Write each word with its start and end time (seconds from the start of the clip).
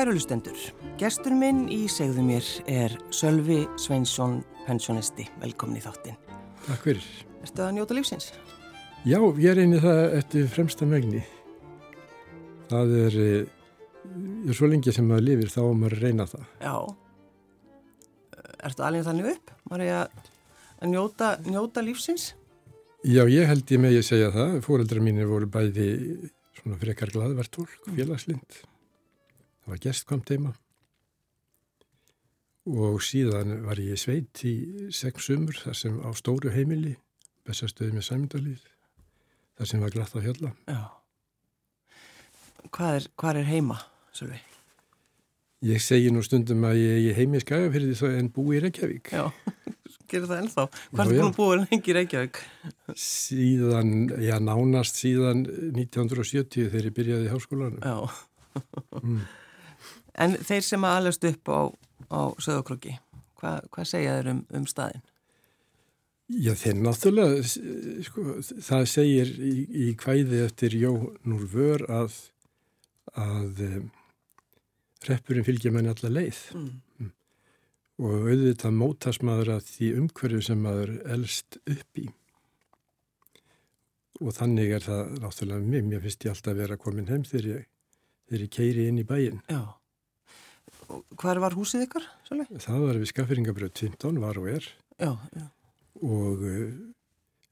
Kærulustendur, 0.00 0.56
gestur 0.96 1.34
minn 1.36 1.66
í 1.68 1.82
segðu 1.92 2.22
mér 2.24 2.46
er 2.72 2.94
Sölvi 3.12 3.58
Sveinsson, 3.76 4.38
pensionisti. 4.64 5.26
Velkomin 5.42 5.76
í 5.76 5.82
þáttinn. 5.84 6.16
Takk 6.64 6.86
fyrir. 6.86 7.08
Erstu 7.44 7.66
að 7.66 7.74
njóta 7.76 7.96
lífsins? 7.98 8.30
Já, 9.04 9.18
ég 9.20 9.50
er 9.50 9.60
einið 9.60 9.84
það 9.84 10.00
eftir 10.22 10.46
fremsta 10.54 10.88
megni. 10.88 11.20
Það 12.70 12.94
er, 13.02 13.18
ég 13.18 14.48
er 14.48 14.56
svo 14.56 14.70
lengi 14.72 14.96
sem 14.96 15.04
maður 15.04 15.26
lifir 15.26 15.52
þá 15.52 15.60
maður 15.82 15.98
reyna 16.06 16.28
það. 16.32 16.48
Já. 16.64 16.74
Erstu 18.70 18.88
alveg 18.88 19.06
þannig 19.10 19.30
upp? 19.34 19.54
Var 19.74 19.86
ég 19.90 19.94
að 20.00 20.90
njóta, 20.94 21.30
njóta 21.44 21.84
lífsins? 21.84 22.30
Já, 23.04 23.26
ég 23.28 23.52
held 23.52 23.76
ég 23.76 23.84
með 23.84 23.98
ég 23.98 24.08
segja 24.08 24.32
það. 24.32 24.62
Fóreldra 24.64 25.04
mínir 25.04 25.28
voru 25.28 25.52
bæði 25.60 25.92
svona 26.56 26.80
frekar 26.80 27.12
gladvertólk, 27.12 27.82
félagslind 27.92 28.48
það 28.48 28.68
var 29.70 29.82
gestkomt 29.82 30.32
heima 30.32 30.54
og 32.70 33.00
síðan 33.02 33.62
var 33.64 33.80
ég 33.82 33.98
sveit 33.98 34.42
í 34.46 34.54
sex 34.94 35.30
sumur 35.30 35.56
þar 35.56 35.78
sem 35.78 35.96
á 36.04 36.10
stóru 36.18 36.52
heimili 36.54 36.96
bestastöði 37.46 37.96
með 37.96 38.06
sæmyndalíð 38.10 38.66
þar 39.58 39.70
sem 39.70 39.82
var 39.82 39.94
glatt 39.94 40.14
á 40.16 40.20
hjalla. 40.24 40.52
Já. 40.68 40.80
Hvað 42.70 42.94
er, 42.98 43.08
hvað 43.18 43.40
er 43.40 43.48
heima, 43.48 43.78
Sölvi? 44.14 44.38
Ég 45.66 45.82
segi 45.84 46.08
nú 46.12 46.22
stundum 46.24 46.62
að 46.64 46.78
ég 46.80 47.18
heimi 47.18 47.36
í 47.36 47.42
Skagafyrði 47.42 47.96
þá 47.98 48.06
en 48.14 48.30
búi 48.32 48.56
í 48.56 48.60
Reykjavík. 48.64 49.10
Já, 49.12 49.26
gerir 50.10 50.28
það 50.30 50.38
ennþá. 50.44 50.64
Hvað 50.70 51.02
er 51.02 51.10
það 51.10 51.12
búin 51.12 51.26
að 51.26 51.36
búa 51.36 51.58
lengi 51.60 51.92
í 51.92 51.96
Reykjavík? 51.98 52.40
Síðan, 53.02 53.92
já 54.24 54.36
nánast 54.40 55.00
síðan 55.00 55.44
1970 55.74 56.70
þegar 56.72 56.88
ég 56.88 56.96
byrjaði 56.96 57.28
í 57.28 57.32
háskólanum. 57.34 57.84
Já. 57.84 58.62
Mm. 59.00 59.20
En 60.14 60.34
þeir 60.36 60.66
sem 60.66 60.84
að 60.84 60.96
alast 60.98 61.24
upp 61.30 61.52
á, 61.52 61.60
á 62.10 62.20
söðokröki, 62.42 62.96
hvað, 63.40 63.70
hvað 63.74 63.88
segja 63.92 64.18
þeir 64.18 64.32
um, 64.34 64.42
um 64.58 64.66
staðin? 64.68 65.06
Já, 66.30 66.52
þeir 66.54 66.76
náttúrulega, 66.78 67.46
sko, 68.06 68.24
það 68.62 68.84
segir 68.86 69.30
í, 69.42 69.54
í 69.66 69.86
kvæði 69.98 70.44
eftir 70.44 70.76
Jónúr 70.78 71.46
Vör 71.50 71.82
að, 71.90 72.18
að 73.18 73.64
um, 73.66 73.88
reppurinn 75.08 75.46
fylgja 75.46 75.72
manni 75.74 75.90
alla 75.90 76.12
leið 76.12 76.38
mm. 76.54 76.68
Mm. 77.00 77.10
og 78.04 78.28
auðvitað 78.28 78.78
mótast 78.78 79.26
maður 79.26 79.56
að 79.56 79.66
því 79.72 79.90
umhverju 80.04 80.44
sem 80.50 80.62
maður 80.62 80.94
elst 81.16 81.58
upp 81.64 82.02
í. 82.04 82.06
Og 84.20 84.36
þannig 84.36 84.76
er 84.76 84.86
það 84.86 85.14
náttúrulega 85.24 85.66
mér, 85.66 85.84
mér 85.88 86.06
finnst 86.06 86.28
ég 86.28 86.34
alltaf 86.34 86.54
að 86.54 86.62
vera 86.62 86.78
komin 86.78 87.10
heim 87.10 87.26
þegar 87.26 87.52
ég, 87.56 87.68
þegar 88.28 88.46
ég 88.46 88.54
keiri 88.54 88.88
inn 88.92 89.02
í 89.02 89.08
bæin. 89.08 89.42
Já. 89.50 89.62
Hvar 91.20 91.40
var 91.42 91.54
húsið 91.56 91.86
ykkar? 91.86 92.06
Svolítið? 92.26 92.62
Það 92.64 92.84
var 92.86 92.98
við 93.00 93.10
Skafferingabröð 93.12 93.72
15, 93.78 94.20
var 94.22 94.40
og 94.40 94.48
er. 94.50 94.68
Já, 95.00 95.12
já. 95.36 95.46
Og 96.00 96.44
uh, 96.46 96.68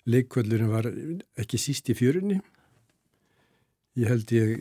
leikvöldurinn 0.08 0.72
var 0.72 0.88
ekki 1.38 1.60
síst 1.60 1.90
í 1.92 1.96
fjörunni. 1.98 2.38
Ég 3.98 4.12
held 4.12 4.30
ég, 4.34 4.54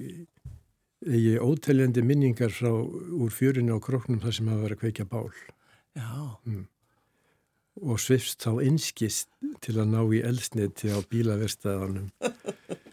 ég 1.07 1.43
óteljandi 1.43 2.03
minningar 2.05 2.53
frá 2.53 2.71
úr 2.73 3.33
fjörunni 3.33 3.73
á 3.73 3.79
kroknum 3.83 4.21
þar 4.23 4.38
sem 4.38 4.49
hafa 4.51 4.65
verið 4.65 4.79
að 4.79 4.83
kveikja 4.83 5.07
bál. 5.09 5.29
Já. 5.97 6.11
Mm. 6.47 6.65
Og 7.88 8.01
svifst 8.01 8.41
þá 8.41 8.63
einskist 8.65 9.29
til 9.61 9.75
að 9.77 9.91
ná 9.94 9.99
í 10.09 10.21
elsniti 10.25 10.89
á 10.89 10.97
bílaverstaðanum. 11.05 12.09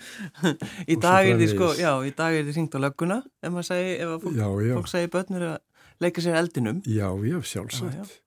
í 0.93 0.97
dag 1.01 1.29
er 1.31 1.39
því 1.41 1.49
sko, 1.55 1.71
já, 1.79 1.93
í 2.05 2.13
dag 2.17 2.37
er 2.37 2.45
því 2.45 2.57
ringt 2.59 2.77
á 2.77 2.79
lögguna 2.85 3.23
ef 3.25 3.53
maður 3.53 3.69
segi, 3.71 3.95
ef 4.05 4.13
fólk, 4.21 4.37
já, 4.37 4.49
já. 4.69 4.75
fólk 4.77 4.91
segi 4.93 5.11
börnur 5.15 5.47
að 5.49 5.57
leika 6.03 6.23
sér 6.25 6.39
eldinum. 6.41 6.83
Já, 6.87 7.09
já, 7.25 7.39
sjálfsagt. 7.43 7.95
Já, 7.95 8.21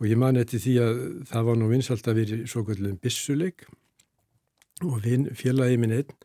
og 0.00 0.08
ég 0.10 0.20
man 0.20 0.36
eftir 0.40 0.62
því 0.62 0.76
að 0.84 1.02
það 1.30 1.48
var 1.48 1.60
nú 1.60 1.68
vinsalt 1.70 2.08
að 2.08 2.20
vera 2.20 2.38
svo 2.50 2.64
kallum 2.66 2.98
bissuleik 3.02 3.66
og 4.84 5.06
félagi 5.38 5.78
minn 5.80 5.94
einn 5.96 6.16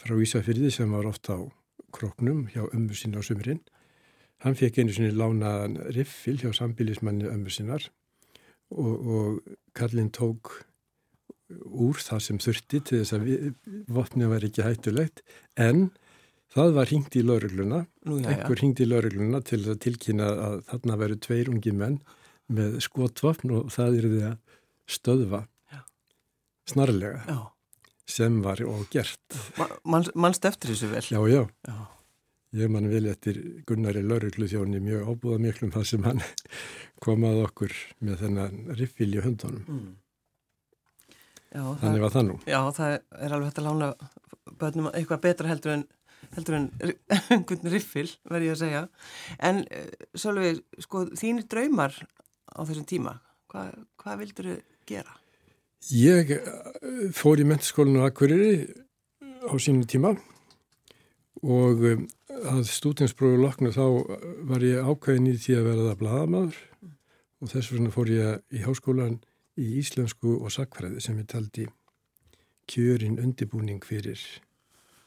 frá 0.00 0.16
Ísafyrði 0.16 0.70
sem 0.72 0.92
var 0.92 1.08
ofta 1.08 1.36
á 1.36 1.42
kroknum 1.94 2.46
hjá 2.52 2.64
ömmu 2.66 2.96
sín 2.96 3.16
á 3.16 3.22
sumrin. 3.22 3.60
Hann 4.42 4.56
fekk 4.58 4.80
einu 4.80 4.94
sinni 4.94 5.12
lánaðan 5.14 5.78
riffil 5.94 6.38
hjá 6.40 6.52
sambilismanni 6.56 7.28
ömmu 7.30 7.52
sínar 7.52 7.86
og, 8.74 8.94
og 9.04 9.56
Karlinn 9.76 10.10
tók 10.12 10.64
úr 11.64 12.00
það 12.00 12.22
sem 12.24 12.40
þurfti 12.40 12.80
til 12.80 13.02
þess 13.02 13.14
að 13.16 13.28
vopni 13.92 14.28
var 14.30 14.44
ekki 14.46 14.64
hættulegt 14.64 15.22
en 15.60 15.90
það 16.54 16.76
var 16.76 16.90
hringt 16.90 17.16
í 17.18 17.24
laurugluna, 17.24 17.80
einhver 18.06 18.60
hringt 18.60 18.82
í 18.82 18.88
laurugluna 18.88 19.40
til 19.46 19.62
að 19.64 19.80
tilkynna 19.84 20.28
að 20.48 20.60
þarna 20.70 21.00
veru 21.00 21.18
tveir 21.26 21.50
ungi 21.52 21.74
menn 21.74 21.98
með 22.54 22.78
skotvapn 22.84 23.56
og 23.56 23.72
það 23.74 23.98
er 23.98 24.08
því 24.12 24.22
að 24.28 24.60
stöðva 24.94 25.40
já. 25.72 25.80
snarlega 26.70 27.24
já. 27.26 27.40
sem 28.16 28.38
var 28.44 28.62
og 28.68 28.86
gert. 28.92 29.40
Man, 29.88 30.06
mannst 30.14 30.44
eftir 30.48 30.74
þessu 30.74 30.92
vel? 30.92 31.04
Já, 31.08 31.20
já. 31.32 31.42
já. 31.68 31.76
Ég 32.54 32.70
man 32.70 32.86
vel 32.86 33.08
eftir 33.10 33.40
Gunnari 33.66 34.04
lauruglu 34.04 34.46
þjóni 34.46 34.78
mjög 34.84 35.08
ábúða 35.10 35.40
miklum 35.42 35.72
það 35.74 35.88
sem 35.90 36.04
hann 36.06 36.22
komað 37.04 37.40
okkur 37.48 37.74
með 38.04 38.20
þennan 38.22 38.60
riffil 38.78 39.10
í 39.10 39.22
hundunum. 39.24 39.64
Mm. 39.66 39.92
Já, 41.54 41.64
Þannig 41.80 42.02
var 42.02 42.14
það 42.14 42.24
nú. 42.28 42.36
Já, 42.50 42.60
það 42.74 42.92
er 42.94 43.34
alveg 43.34 43.48
hægt 43.48 43.58
að 43.62 43.66
lána 43.68 43.88
börnum 44.60 44.88
eitthvað 44.90 45.22
betra 45.24 45.50
heldur 45.50 45.74
en 45.74 45.84
heldur 46.36 46.58
en 46.58 46.68
einhvern 47.34 47.72
riffil, 47.72 48.08
verði 48.30 48.50
ég 48.50 48.56
að 48.56 48.62
segja. 48.62 48.82
En 49.50 49.62
uh, 49.64 50.08
Sölvi, 50.18 50.54
sko, 50.84 51.06
þínir 51.18 51.48
draumar 51.50 51.96
á 52.54 52.60
þessum 52.62 52.88
tíma, 52.88 53.18
Hva, 53.52 53.68
hvað 54.02 54.20
vildur 54.24 54.50
þau 54.50 54.62
gera? 54.88 55.18
Ég 55.94 56.32
uh, 56.38 57.10
fór 57.14 57.42
í 57.42 57.48
mentaskólinu 57.48 58.04
Akureyri 58.06 58.64
á 59.44 59.54
sínum 59.60 59.84
tíma 59.88 60.14
og 61.44 61.84
um, 61.84 62.06
að 62.48 62.64
stúdinsprófu 62.70 63.40
loknu 63.42 63.72
þá 63.74 63.84
var 64.48 64.64
ég 64.64 64.84
ákveðin 64.84 65.30
í 65.34 65.36
því 65.38 65.58
að 65.58 65.68
verða 65.68 65.96
bladamadur 66.00 66.56
mm. 66.56 66.94
og 67.44 67.52
þess 67.52 67.72
vegna 67.74 67.92
fór 67.94 68.12
ég 68.12 68.56
í 68.56 68.64
háskólan 68.64 69.18
í 69.60 69.68
íslensku 69.80 70.38
og 70.40 70.52
sakfræði 70.54 71.02
sem 71.04 71.18
ég 71.20 71.28
taldi 71.30 71.68
kjörin 72.70 73.20
undibúning 73.20 73.84
fyrir 73.84 74.20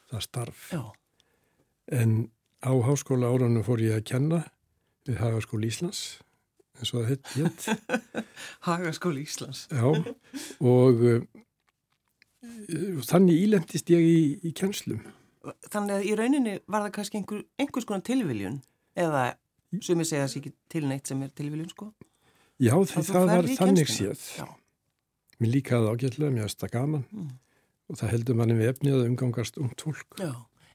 það 0.08 0.24
starf. 0.24 0.68
Já. 0.72 0.82
En 1.88 2.30
á 2.60 2.72
háskóla 2.84 3.30
áranum 3.32 3.64
fór 3.64 3.80
ég 3.80 3.96
að 3.96 4.06
kenna 4.10 4.40
við 5.08 5.20
Hagaskóli 5.22 5.70
Íslands, 5.70 6.18
eins 6.76 6.92
og 6.92 7.00
það 7.00 7.10
hitt 7.12 7.28
hitt. 7.36 7.68
Hagaskóli 8.68 9.24
Íslands. 9.24 9.66
Já, 9.72 9.86
og 10.60 11.04
uh, 11.08 11.22
þannig 13.08 13.44
ílendist 13.46 13.92
ég 13.94 14.04
í, 14.04 14.20
í 14.44 14.52
kjenslum. 14.52 15.00
Þannig 15.70 15.96
að 15.96 16.08
í 16.10 16.14
rauninni 16.18 16.56
var 16.68 16.84
það 16.84 16.94
kannski 16.98 17.22
einhver, 17.22 17.44
einhvers 17.56 17.88
konar 17.88 18.04
tilviljun 18.04 18.60
eða 18.98 19.30
sem 19.84 20.00
ég 20.00 20.08
segja 20.08 20.24
að 20.24 20.26
það 20.26 20.32
sé 20.32 20.40
ekki 20.42 20.54
tilneitt 20.72 21.10
sem 21.10 21.24
er 21.24 21.32
tilviljun 21.36 21.72
sko? 21.72 21.90
Já, 22.58 22.74
það, 22.90 23.04
það 23.06 23.28
var 23.30 23.50
þannig 23.60 23.92
séð. 23.92 24.24
Já. 24.40 24.46
Mér 25.38 25.52
líkaði 25.54 25.92
ágætlega, 25.92 26.34
mér 26.34 26.48
aðsta 26.48 26.68
gaman 26.72 27.04
mm. 27.14 27.28
og 27.88 28.00
það 28.00 28.14
heldur 28.16 28.38
manni 28.40 28.56
við 28.58 28.72
efnið 28.72 28.96
að 28.96 29.04
umgangast 29.12 29.60
um 29.62 29.70
tólk. 29.78 30.18
Já, 30.18 30.32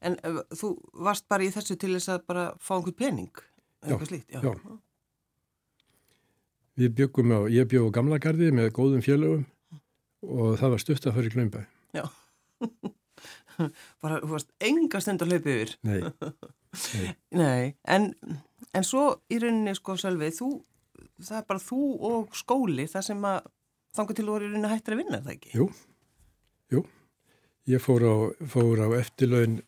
en 0.07 0.17
uh, 0.27 0.41
þú 0.55 0.73
varst 1.05 1.27
bara 1.31 1.45
í 1.45 1.51
þessu 1.53 1.77
til 1.79 1.93
þess 1.95 2.11
að 2.13 2.25
bara 2.31 2.47
fá 2.61 2.73
einhver 2.77 2.95
pening, 2.97 3.43
eitthvað 3.83 4.09
slíkt. 4.11 4.33
Já, 4.33 4.41
já. 4.43 4.75
Við 6.81 6.95
byggum 6.97 7.33
á, 7.37 7.39
ég 7.53 7.69
bygg 7.69 7.89
á 7.89 7.95
gamla 7.99 8.19
gardi 8.21 8.49
með 8.55 8.71
góðum 8.73 9.05
félögum 9.05 9.45
og 10.23 10.57
það 10.61 10.73
var 10.73 10.81
stutt 10.81 11.07
að 11.07 11.17
fara 11.19 11.29
í 11.29 11.33
glömbæ. 11.35 11.61
Já, 11.93 12.03
bara, 14.01 14.19
þú 14.23 14.31
varst 14.33 14.53
enga 14.63 15.01
stund 15.03 15.25
að 15.25 15.35
hlaupa 15.35 15.53
yfir. 15.53 15.75
Nei. 15.85 15.99
Nei, 16.97 17.09
Nei. 17.37 17.65
En, 17.85 18.09
en 18.73 18.87
svo 18.87 19.03
í 19.29 19.37
rauninni 19.43 19.75
sko 19.77 19.93
Sölvið, 20.01 20.39
þú 20.39 20.49
það 21.21 21.39
er 21.39 21.47
bara 21.49 21.61
þú 21.61 21.81
og 22.09 22.37
skóli 22.37 22.87
það 22.89 23.07
sem 23.09 23.27
að 23.29 23.49
þangu 23.93 24.17
til 24.17 24.27
voru 24.27 24.49
hættir 24.65 24.95
að 24.95 25.01
vinna, 25.03 25.21
það 25.21 25.35
ekki? 25.35 25.53
Jú, 25.59 25.67
jú. 26.73 26.83
Ég 27.69 27.79
fór 27.83 28.03
á, 28.03 28.15
fór 28.49 28.81
á 28.83 28.87
eftirlaun 28.99 29.61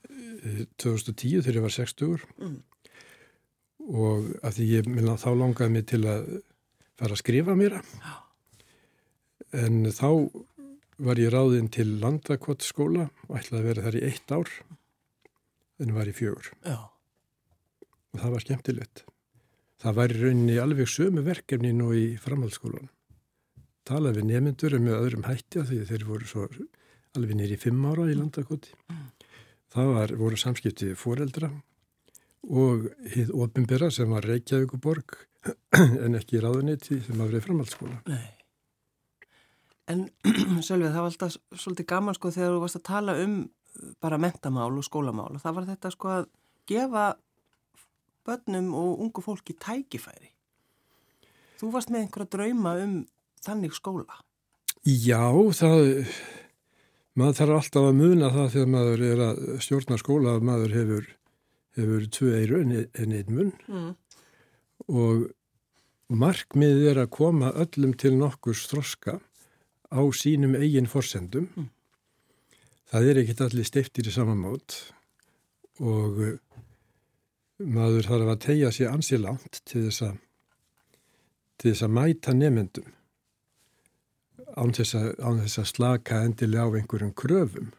2010 0.81 1.45
þegar 1.45 1.59
ég 1.59 1.65
var 1.65 1.75
60 1.75 2.25
mm. 2.37 2.57
og 3.95 4.27
að 4.45 4.57
því 4.57 4.67
ég 4.73 4.89
minna 4.91 5.15
þá 5.21 5.29
langaði 5.39 5.73
mig 5.73 5.87
til 5.89 6.01
að 6.03 6.27
fara 6.99 7.15
að 7.15 7.21
skrifa 7.23 7.55
mér 7.57 7.79
en 9.55 9.87
þá 9.95 10.09
var 11.05 11.19
ég 11.19 11.33
ráðinn 11.33 11.71
til 11.71 11.87
landakott 12.03 12.63
skóla 12.63 13.09
og 13.27 13.39
ætlaði 13.39 13.61
að 13.63 13.67
vera 13.71 13.87
þar 13.87 13.99
í 13.99 14.05
eitt 14.11 14.35
ár 14.35 14.53
en 15.81 15.95
var 15.95 16.11
í 16.11 16.15
fjögur 16.15 16.53
Já. 16.61 16.77
og 18.13 18.21
það 18.21 18.35
var 18.35 18.45
skemmtilegt 18.45 19.05
það 19.85 19.97
var 19.99 20.13
í 20.13 20.21
rauninni 20.21 20.57
alveg 20.61 20.89
sömu 20.89 21.23
verkefni 21.25 21.71
nú 21.75 21.91
í 21.93 22.05
framhaldsskólan. 22.21 22.89
Talaði 23.85 24.21
við 24.21 24.29
nemyndur 24.31 24.77
með 24.81 24.97
öðrum 24.97 25.27
hætti 25.27 25.61
að 25.61 25.71
því 25.71 25.81
þeir 25.91 26.05
voru 26.09 26.29
svo 26.29 26.45
alveg 27.19 27.37
nýri 27.37 27.57
fimm 27.59 27.85
ára 27.89 28.07
í 28.11 28.17
landakoti. 28.17 28.73
Það 29.75 29.91
var, 29.97 30.13
voru 30.19 30.39
samskiptið 30.39 30.95
fóreldra 30.99 31.49
og 32.45 32.85
hið 33.11 33.33
ofinbera 33.33 33.89
sem 33.91 34.11
var 34.13 34.25
Reykjavíkuborg 34.29 35.17
en 36.05 36.17
ekki 36.17 36.41
ráðuniti 36.43 37.01
sem 37.03 37.17
var 37.19 37.31
verið 37.31 37.47
framhaldsskóla. 37.47 37.99
Nei. 38.09 38.31
En 39.91 40.07
Sölvið, 40.65 40.91
það 40.93 41.01
var 41.01 41.11
alltaf 41.11 41.37
svolítið 41.53 41.89
gaman 41.89 42.17
sko 42.17 42.31
þegar 42.33 42.55
þú 42.55 42.63
varst 42.63 42.79
að 42.79 42.87
tala 42.89 43.17
um 43.21 43.37
bara 44.01 44.19
mentamál 44.21 44.71
og 44.71 44.85
skólamál 44.87 45.33
og 45.35 45.41
það 45.43 45.57
var 45.57 45.67
þetta 45.71 45.91
sko 45.93 46.13
að 46.13 46.29
gefa 46.69 47.07
börnum 48.25 48.71
og 48.73 49.01
ungu 49.03 49.21
fólki 49.21 49.53
tækifæri. 49.61 50.31
Þú 51.59 51.71
varst 51.73 51.91
með 51.93 52.05
einhverja 52.05 52.31
drauma 52.35 52.75
um 52.83 52.95
þannig 53.45 53.75
skóla. 53.77 54.17
Já, 54.85 55.29
það, 55.57 56.09
maður 57.15 57.37
þarf 57.39 57.59
alltaf 57.59 57.87
að 57.89 57.99
muna 57.99 58.31
það 58.33 58.49
þegar 58.55 58.71
maður 58.73 59.05
er 59.09 59.23
að 59.25 59.41
stjórna 59.63 59.99
skóla 60.01 60.35
að 60.35 60.47
maður 60.49 60.75
hefur, 60.79 61.07
hefur 61.79 62.09
tvö 62.17 62.33
eiru 62.41 62.61
en 62.63 62.75
einn 63.19 63.31
munn 63.31 63.53
mm. 63.67 63.91
og 64.91 65.23
markmiðið 66.11 66.89
er 66.91 67.01
að 67.05 67.13
koma 67.15 67.53
öllum 67.55 67.95
til 67.97 68.15
nokkur 68.19 68.57
stróska 68.57 69.19
á 69.89 70.01
sínum 70.13 70.57
eigin 70.59 70.89
forsendum. 70.91 71.47
Mm. 71.55 71.69
Það 72.91 73.09
er 73.09 73.21
ekkit 73.21 73.45
allir 73.45 73.67
steiftir 73.67 74.09
í 74.09 74.13
samanmátt 74.13 74.75
og 75.81 76.19
uh, 76.21 76.35
maður 77.59 78.11
þarf 78.11 78.35
að 78.35 78.43
tegja 78.45 78.71
sér 78.75 78.93
ansilánt 78.93 79.63
til 79.63 79.87
þess 79.87 80.05
að 80.09 80.21
til 81.55 81.71
þess 81.71 81.85
að 81.87 81.95
mæta 81.95 82.33
nefnendum 82.35 82.87
án 84.55 84.75
þess 84.75 84.97
að, 84.99 85.09
án 85.19 85.41
þess 85.43 85.61
að 85.61 85.71
slaka 85.71 86.21
endilega 86.25 86.67
á 86.67 86.75
einhverjum 86.79 87.13
kröfum 87.17 87.73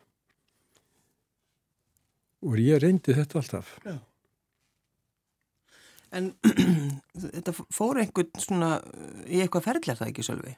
og 2.47 2.61
ég 2.61 2.83
reyndi 2.85 3.17
þetta 3.17 3.41
alltaf 3.41 3.73
Já. 3.87 3.97
En 6.17 6.31
þetta 7.35 7.53
fór 7.75 7.99
einhvern 8.01 8.41
svona 8.41 8.77
í 9.27 9.43
eitthvað 9.43 9.67
ferðlega 9.67 10.01
það 10.01 10.13
ekki 10.13 10.25
sjálfi? 10.29 10.55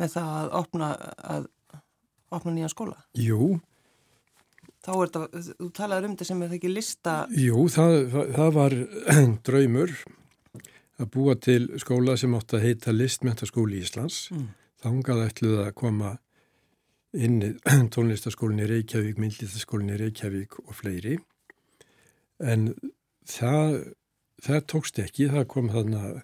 með 0.00 0.14
það 0.16 0.30
að 0.36 0.54
opna, 0.60 0.92
að 1.34 1.48
opna 2.36 2.54
nýja 2.54 2.70
skóla? 2.72 2.96
Jú. 3.18 3.58
Þá 4.80 4.92
er 4.94 5.10
þetta, 5.10 5.42
þú 5.58 5.68
talaður 5.76 6.08
um 6.08 6.14
þetta 6.14 6.28
sem 6.30 6.40
er 6.40 6.50
það 6.50 6.58
ekki 6.60 6.72
lista? 6.72 7.16
Jú, 7.36 7.66
það, 7.72 7.96
það 8.38 8.54
var 8.56 8.76
draumur 9.48 9.94
að 11.00 11.10
búa 11.14 11.36
til 11.40 11.62
skóla 11.80 12.16
sem 12.20 12.34
átt 12.36 12.54
að 12.56 12.66
heita 12.68 12.94
Listmentaskóli 12.94 13.80
Íslands. 13.80 14.28
Mm. 14.34 14.48
Þangað 14.80 15.24
ætluð 15.26 15.62
að 15.64 15.74
koma 15.80 16.14
inn 17.16 17.40
tónlistaskólinni 17.94 18.68
Reykjavík, 18.70 19.20
myndlistaskólinni 19.20 19.98
Reykjavík 20.00 20.58
og 20.66 20.74
fleiri. 20.76 21.18
En 22.40 22.72
það, 23.28 23.78
það 24.44 24.66
tókst 24.72 25.00
ekki, 25.02 25.30
það 25.32 25.48
kom 25.52 25.72
þarna 25.72 26.18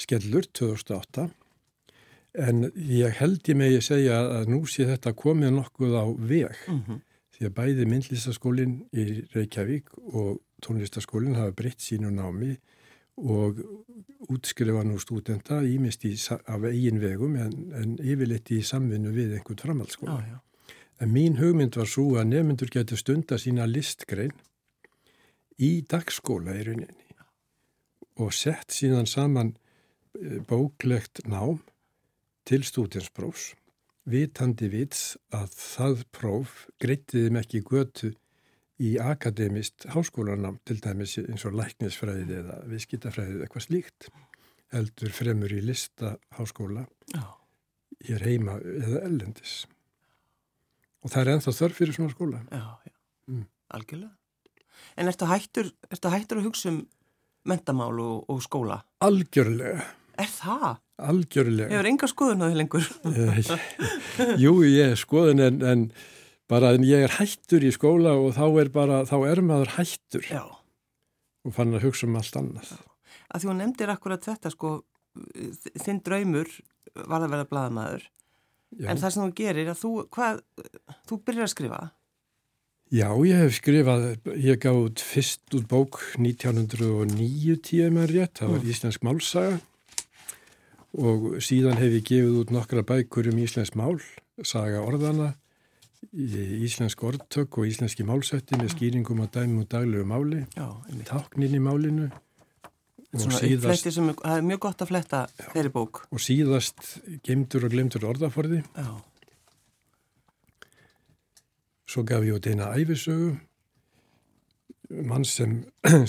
skellur 0.00 0.46
2008 0.50 1.28
En 2.34 2.64
ég 2.74 3.14
held 3.20 3.46
ég 3.46 3.58
megi 3.58 3.82
segja 3.84 4.18
að 4.40 4.48
nú 4.50 4.64
sé 4.66 4.88
þetta 4.88 5.12
komið 5.14 5.52
nokkuð 5.54 5.92
á 5.94 6.04
veg 6.18 6.56
mm 6.66 6.80
-hmm. 6.82 7.00
því 7.30 7.46
að 7.46 7.54
bæði 7.58 7.84
myndlistaskólinn 7.86 8.74
í 8.92 9.04
Reykjavík 9.34 9.94
og 9.94 10.40
tónlistaskólinn 10.60 11.38
hafa 11.38 11.52
breytt 11.52 11.80
sínu 11.80 12.10
námi 12.10 12.58
og 13.16 13.60
útskrifa 14.32 14.82
nú 14.86 14.98
stúdenta 14.98 15.60
ímest 15.62 16.04
í, 16.08 16.14
af 16.30 16.64
eigin 16.66 17.00
vegum 17.02 17.36
en, 17.38 17.54
en 17.76 17.94
yfirleitt 18.02 18.50
í 18.54 18.62
samvinnu 18.64 19.12
við 19.14 19.36
einhvern 19.38 19.62
framhaldsskóla. 19.62 20.16
Ah, 20.18 20.72
en 21.02 21.12
mín 21.14 21.38
hugmynd 21.38 21.76
var 21.78 21.90
svo 21.90 22.16
að 22.18 22.32
nefnendur 22.32 22.72
getur 22.74 22.98
stunda 22.98 23.38
sína 23.38 23.68
listgrein 23.70 24.34
í 25.62 25.84
dagskóla 25.86 26.56
í 26.58 26.64
rauninni 26.66 27.04
og 28.22 28.34
sett 28.34 28.74
síðan 28.74 29.08
saman 29.10 29.54
eh, 29.54 30.40
bóklegt 30.46 31.24
nám 31.26 31.60
til 32.46 32.62
stúdinsprófs 32.66 33.52
vitandi 34.10 34.68
vits 34.68 35.14
að 35.34 35.54
það 35.56 36.04
próf 36.14 36.58
greitiðum 36.82 37.40
ekki 37.40 37.62
götu 37.64 38.12
í 38.82 38.94
akademist 38.98 39.86
háskólanám 39.94 40.58
til 40.66 40.80
dæmis 40.82 41.16
eins 41.22 41.44
og 41.46 41.54
læknisfræði 41.58 42.40
eða 42.40 42.58
viðskitafræði 42.70 43.36
eða 43.36 43.46
eitthvað 43.46 43.66
slíkt 43.68 44.08
heldur 44.74 45.14
fremur 45.14 45.54
í 45.54 45.60
lista 45.62 46.16
háskóla 46.38 46.86
oh. 47.20 47.30
hér 48.08 48.26
heima 48.26 48.58
eða 48.58 49.04
ellendis 49.06 49.62
og 51.04 51.12
það 51.12 51.20
er 51.22 51.32
enþá 51.36 51.56
þörf 51.60 51.80
fyrir 51.80 51.98
svona 51.98 52.14
skóla 52.14 52.42
Já, 52.50 52.66
já, 52.88 52.94
mm. 53.30 53.48
algjörlega 53.78 54.14
En 54.98 55.08
ertu 55.08 55.26
hættur, 55.30 55.68
ertu 55.90 56.10
hættur 56.10 56.40
að 56.40 56.48
hugsa 56.48 56.70
um 56.72 56.80
mentamál 57.46 57.94
og, 58.02 58.24
og 58.30 58.40
skóla? 58.42 58.80
Algjörlega 59.04 59.84
Er 60.20 60.30
það? 60.30 60.76
Algjörlega. 61.02 61.70
Hefur 61.72 61.88
enga 61.90 62.08
skoðun 62.10 62.44
á 62.44 62.46
því 62.46 62.58
lengur? 62.60 62.84
Jú, 64.44 64.52
ég 64.68 64.92
er 64.92 65.00
skoðun 65.00 65.42
en, 65.42 65.56
en 65.66 65.80
bara 66.50 66.74
en 66.76 66.84
ég 66.86 67.06
er 67.06 67.16
hættur 67.18 67.64
í 67.64 67.72
skóla 67.74 68.14
og 68.20 68.34
þá 68.36 68.46
er 68.62 68.72
bara, 68.74 69.02
þá 69.08 69.16
er 69.30 69.42
maður 69.44 69.74
hættur 69.78 70.26
Já. 70.28 70.42
og 71.44 71.56
fann 71.56 71.76
að 71.76 71.88
hugsa 71.88 72.08
um 72.08 72.18
allt 72.20 72.40
annað. 72.40 72.74
Já. 72.74 72.82
Að 73.34 73.42
því 73.42 73.50
hún 73.50 73.62
nefndir 73.62 73.92
akkurat 73.94 74.26
þetta 74.26 74.52
sko, 74.52 74.74
þinn 75.80 76.02
draumur 76.04 76.50
var 76.94 77.24
að 77.24 77.32
vera 77.34 77.48
bladamæður 77.50 78.08
en 78.82 78.98
það 79.00 79.12
sem 79.14 79.22
þú 79.22 79.34
gerir 79.38 79.70
að 79.70 79.80
þú, 79.80 79.92
hvað, 80.14 80.40
þú 81.08 81.20
byrjar 81.26 81.46
að 81.46 81.52
skrifa? 81.52 81.82
Já, 82.94 83.08
ég 83.26 83.40
hef 83.40 83.54
skrifað, 83.56 84.02
ég 84.38 84.58
gáð 84.62 85.00
fyrst 85.02 85.56
út 85.56 85.64
bók 85.70 86.00
1909 86.20 87.56
tíu 87.64 87.88
með 87.94 88.12
rétt, 88.12 88.36
það 88.38 88.52
var 88.52 88.60
mm. 88.60 88.74
Íslensk 88.74 89.06
málsaga 89.06 89.56
og 90.94 91.24
síðan 91.42 91.80
hef 91.80 91.96
ég 91.96 92.04
gefið 92.06 92.36
út 92.42 92.52
nokkra 92.54 92.84
bækur 92.86 93.32
um 93.32 93.40
Íslensk 93.42 93.74
mál, 93.78 93.96
saga 94.46 94.84
orðana, 94.84 95.32
Íslensk 96.14 97.00
orðtök 97.02 97.58
og 97.58 97.66
Íslenski 97.66 98.04
málsætti 98.06 98.58
með 98.60 98.74
skýringum 98.76 99.22
á 99.22 99.26
dæmum 99.34 99.64
og 99.64 99.70
daglegu 99.72 100.04
máli, 100.06 100.44
taknin 101.08 101.56
í 101.56 101.62
málinu. 101.62 102.10
Svona 103.14 103.38
síðast, 103.38 103.88
sem, 103.94 104.10
það 104.18 104.36
er 104.36 104.46
mjög 104.46 104.60
gott 104.64 104.82
að 104.82 104.90
fletta 104.90 105.24
þeirri 105.52 105.72
bók. 105.74 106.00
Og 106.14 106.22
síðast 106.22 106.82
gemdur 107.26 107.66
og 107.66 107.74
glemdur 107.74 108.06
orðaforði. 108.10 108.62
Já. 108.74 108.88
Svo 111.90 112.02
gaf 112.06 112.26
ég 112.26 112.38
út 112.38 112.48
eina 112.50 112.72
æfisögu, 112.74 113.34
mann 115.06 115.26
sem, 115.26 115.60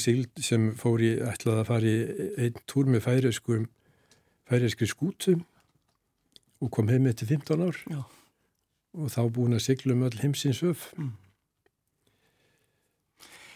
sem 0.49 0.71
fór 0.77 1.01
í, 1.05 1.15
ætlaði 1.21 1.61
að 1.61 1.69
fara 1.69 1.91
í 1.91 2.29
einn 2.45 2.61
túr 2.69 2.89
með 2.89 3.05
færiðskum 3.05 3.67
færiðskri 4.49 4.89
skútu 4.89 5.39
og 6.61 6.71
kom 6.73 6.89
heim 6.93 7.09
eftir 7.09 7.29
15 7.33 7.65
ár 7.65 7.81
Já. 7.89 8.01
Og 8.95 9.11
þá 9.13 9.21
búin 9.35 9.57
að 9.57 9.65
sigla 9.67 9.95
um 9.95 10.05
öll 10.07 10.19
heimsins 10.21 10.61
öf. 10.65 10.87
Mm. 10.99 11.11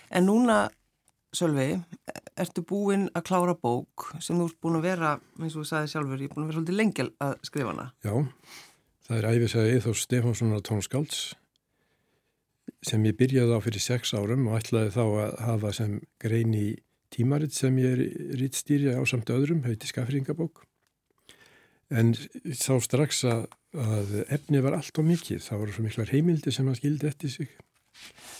En 0.09 0.25
núna, 0.25 0.59
Sölvi, 1.35 1.75
ertu 2.39 2.63
búin 2.65 3.07
að 3.13 3.27
klára 3.29 3.53
bók 3.53 4.07
sem 4.17 4.39
þú 4.39 4.47
ert 4.49 4.59
búin 4.63 4.79
að 4.79 4.87
vera, 4.87 5.11
eins 5.37 5.53
og 5.53 5.61
þú 5.61 5.69
sagði 5.69 5.91
sjálfur, 5.93 6.23
ég 6.23 6.31
er 6.31 6.33
búin 6.33 6.45
að 6.45 6.49
vera 6.49 6.57
svolítið 6.57 6.79
lengjal 6.79 7.09
að 7.25 7.35
skrifa 7.49 7.73
hana. 7.73 7.85
Já, 8.05 8.15
það 9.07 9.19
er 9.19 9.29
æfisæði 9.29 9.75
Eithor 9.75 9.99
Stefánssonar 9.99 10.65
tónskálds 10.65 11.21
sem 12.85 13.03
ég 13.05 13.17
byrjaði 13.19 13.57
á 13.57 13.59
fyrir 13.61 13.83
sex 13.83 14.15
árum 14.15 14.47
og 14.49 14.57
ætlaði 14.59 14.93
þá 14.95 15.03
að 15.05 15.37
hafa 15.43 15.75
sem 15.75 15.99
grein 16.21 16.55
í 16.55 16.67
tímaritt 17.13 17.53
sem 17.57 17.77
ég 17.81 17.97
er 17.97 18.03
rittstýri 18.39 18.93
á 18.95 19.01
samt 19.09 19.29
öðrum, 19.33 19.65
heiti 19.65 19.89
Skafringabók 19.89 20.63
En 21.89 22.13
þá 22.13 22.75
strax 22.85 23.23
að, 23.25 23.47
að 23.77 24.13
efni 24.33 24.61
var 24.65 24.77
allt 24.77 24.97
og 24.97 25.05
mikið, 25.05 25.41
það 25.45 25.59
voru 25.61 25.73
svo 25.75 25.85
miklar 25.85 26.13
heimildi 26.13 26.53
sem 26.53 26.69
hann 26.69 26.77
skildi 26.77 27.09
eftir 27.09 27.33
sig. 27.33 27.49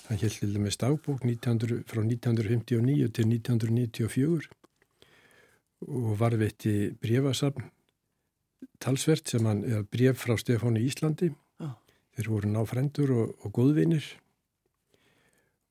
Hann 0.08 0.22
held 0.22 0.38
til 0.40 0.54
dæmis 0.56 0.80
dagbók 0.80 1.26
1900, 1.26 1.84
frá 1.90 2.02
1959 2.02 3.12
til 3.14 3.28
1994 3.34 4.50
og 5.90 6.16
varveitti 6.20 6.74
brefasafn 7.02 7.70
talsvert 8.84 9.30
sem 9.30 9.46
hann, 9.46 9.64
eða 9.64 9.86
bref 9.88 10.24
frá 10.24 10.36
Stefáni 10.40 10.82
Íslandi. 10.88 11.30
Ah. 11.60 11.78
Þeir 12.16 12.32
voru 12.34 12.50
náfrendur 12.52 13.14
og, 13.16 13.36
og 13.46 13.54
góðvinir 13.56 14.08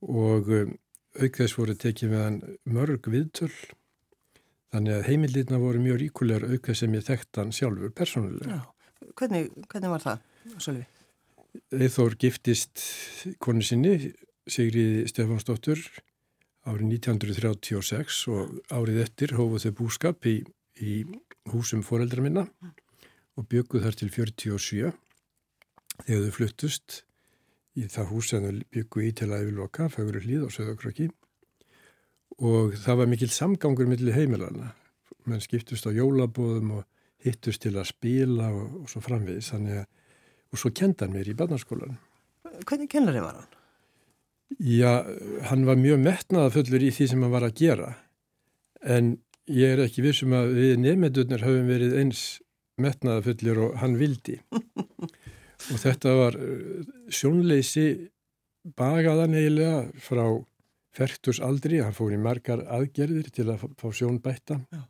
og 0.07 0.49
um, 0.55 0.79
aukveðs 1.19 1.57
voru 1.59 1.75
tekið 1.75 2.15
með 2.15 2.25
hann 2.25 2.41
mörg 2.71 3.11
viðtöl 3.11 3.53
Þannig 4.69 4.99
að 4.99 5.07
heimildina 5.09 5.61
voru 5.63 5.81
mjög 5.81 6.03
ríkulegar 6.03 6.45
auka 6.53 6.75
sem 6.77 6.93
ég 6.93 7.05
þekkt 7.07 7.41
hann 7.41 7.55
sjálfur 7.57 7.93
persónulega. 7.97 8.59
Já, 8.59 8.78
hvernig, 9.19 9.49
hvernig 9.69 9.93
var 9.93 10.05
það, 10.05 10.25
Sölvi? 10.63 10.87
Eithór 11.75 12.17
giftist 12.21 12.83
konu 13.43 13.65
sinni, 13.65 14.13
Sigriði 14.49 15.09
Stefansdóttur, 15.11 15.81
árið 16.69 16.95
1936 16.99 18.21
og 18.33 18.55
árið 18.73 19.03
eftir 19.05 19.35
hófuð 19.39 19.67
þau 19.67 19.75
búskap 19.83 20.29
í, 20.29 20.41
í 20.81 21.03
húsum 21.53 21.85
foreldra 21.85 22.25
minna 22.25 22.47
og 23.39 23.47
bygguð 23.49 23.87
þar 23.87 23.99
til 24.01 24.11
47 24.15 24.93
þegar 26.05 26.27
þau 26.27 26.35
fluttust 26.37 27.03
í 27.79 27.87
það 27.91 28.13
hús 28.13 28.33
sem 28.33 28.45
þau 28.45 28.61
bygguð 28.75 29.09
í 29.09 29.15
til 29.21 29.31
að 29.31 29.47
yfirloka, 29.47 29.89
fagurur 29.93 30.25
hlýð 30.27 30.47
og 30.49 30.55
söðakröki 30.55 31.09
og 32.45 32.77
það 32.79 33.01
var 33.01 33.11
mikil 33.11 33.31
samgangur 33.33 33.89
millir 33.91 34.15
heimilana. 34.15 34.73
Menn 35.27 35.43
skiptust 35.43 35.89
á 35.89 35.93
jólabóðum 35.93 36.79
og 36.79 36.87
hittust 37.25 37.63
til 37.65 37.75
að 37.77 37.91
spila 37.91 38.51
og, 38.55 38.83
og 38.83 38.91
svo 38.93 39.03
framvegis. 39.05 39.53
Þannig 39.55 39.83
að, 39.83 39.87
og 40.53 40.63
svo 40.63 40.73
kenda 40.75 41.07
hann 41.07 41.17
mér 41.17 41.31
í 41.31 41.37
barnaskólan. 41.39 41.97
Hvernig 42.65 42.91
kennari 42.93 43.23
var 43.23 43.41
hann? 43.41 43.55
Já, 44.65 45.05
hann 45.51 45.67
var 45.69 45.77
mjög 45.77 46.01
metnaðafullur 46.07 46.85
í 46.87 46.93
því 46.95 47.09
sem 47.11 47.25
hann 47.25 47.35
var 47.35 47.45
að 47.45 47.59
gera. 47.61 47.89
En 48.81 49.17
ég 49.51 49.75
er 49.75 49.85
ekki 49.85 50.05
vissum 50.07 50.33
að 50.37 50.55
við 50.57 50.77
nefndurnar 50.85 51.45
hafum 51.45 51.69
verið 51.69 51.97
eins 52.01 52.23
metnaðafullir 52.81 53.61
og 53.67 53.81
hann 53.83 53.99
vildi. 54.01 54.39
og 55.73 55.83
þetta 55.83 56.15
var 56.17 56.39
eh, 56.41 56.87
sjónleysi 57.13 57.89
bagaðan 58.79 59.37
eiginlega 59.37 59.83
frá 60.03 60.25
færtus 60.95 61.41
aldri, 61.45 61.83
hann 61.85 61.97
fór 61.97 62.15
í 62.15 62.21
margar 62.21 62.65
aðgerðir 62.75 63.29
til 63.35 63.49
að 63.53 63.69
fá 63.79 63.89
sjón 63.95 64.19
bætta 64.23 64.59
Já. 64.73 64.81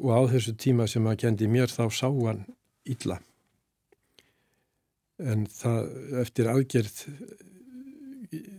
Og 0.00 0.10
á 0.16 0.20
þessu 0.32 0.54
tíma 0.58 0.86
sem 0.88 1.06
hann 1.06 1.20
kendi 1.20 1.48
mér 1.50 1.72
þá 1.72 1.84
sá 1.92 2.08
hann 2.08 2.44
illa. 2.88 3.20
En 5.20 5.44
það, 5.52 5.90
eftir 6.22 6.48
aðgerð 6.48 7.02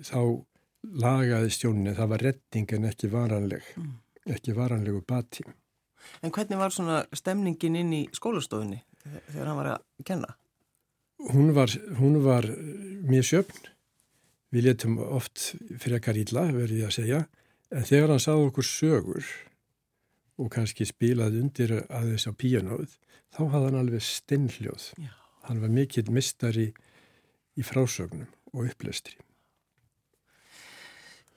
þá 0.06 0.22
lagaði 1.02 1.50
stjóninni, 1.56 1.96
það 1.98 2.14
var 2.14 2.26
redding 2.28 2.76
en 2.78 2.88
ekki 2.90 3.10
varanleg, 3.10 3.66
mm. 3.78 3.92
ekki 4.36 4.56
varanlegu 4.58 5.02
bati. 5.08 5.46
En 6.22 6.34
hvernig 6.34 6.58
var 6.58 6.74
svona 6.74 7.02
stemningin 7.14 7.78
inn 7.78 7.92
í 7.94 8.06
skólastofunni 8.14 8.82
þegar 9.02 9.52
hann 9.52 9.60
var 9.60 9.74
að 9.76 10.06
kenna? 10.06 10.34
Hún 11.32 11.54
var, 11.54 11.74
hún 12.00 12.18
var 12.26 12.48
mjög 13.06 13.28
sjöfn 13.30 13.72
Við 14.52 14.68
letum 14.68 14.98
oft 15.00 15.54
frekar 15.80 16.18
ítla, 16.20 16.50
verði 16.52 16.82
ég 16.82 16.90
að 16.90 16.98
segja, 16.98 17.20
en 17.72 17.86
þegar 17.88 18.12
hann 18.12 18.24
sað 18.24 18.42
okkur 18.50 18.68
sögur 18.68 19.30
og 20.42 20.52
kannski 20.54 20.88
spilaði 20.90 21.42
undir 21.44 21.74
aðeins 21.88 22.26
á 22.26 22.34
píanóð, 22.34 22.96
þá 23.32 23.42
hafði 23.44 23.66
hann 23.68 23.82
alveg 23.82 24.06
steinljóð. 24.06 24.88
Já. 24.98 25.12
Hann 25.48 25.62
var 25.62 25.74
mikill 25.74 26.10
mistari 26.14 26.70
í 27.58 27.66
frásögnum 27.66 28.30
og 28.54 28.70
upplestri. 28.70 29.18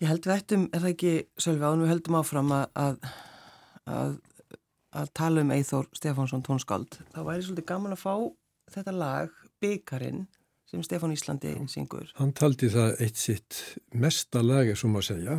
Ég 0.02 0.10
held 0.10 0.26
við 0.26 0.34
ættum, 0.34 0.64
er 0.74 0.82
það 0.82 0.92
ekki, 0.92 1.12
Sölvi, 1.40 1.64
án 1.64 1.82
við 1.84 1.92
heldum 1.92 2.18
áfram 2.18 2.50
að, 2.52 3.10
að, 3.86 4.16
að 5.00 5.12
tala 5.16 5.44
um 5.44 5.52
Eithór 5.54 5.88
Stefánsson 5.96 6.42
tónskáld. 6.44 6.98
Það 7.14 7.28
væri 7.28 7.46
svolítið 7.46 7.68
gaman 7.70 7.94
að 7.94 8.02
fá 8.02 8.14
þetta 8.74 8.96
lag, 8.98 9.38
Byggarinn, 9.62 10.26
sem 10.68 10.82
Stefán 10.84 11.14
Íslandi 11.14 11.54
syngur. 11.70 12.10
Hann 12.18 12.34
taldi 12.36 12.68
það 12.72 12.98
eitt 13.06 13.20
sitt 13.20 13.60
mesta 13.94 14.42
lagi 14.44 14.74
sem 14.76 14.98
að 14.98 15.06
segja 15.12 15.38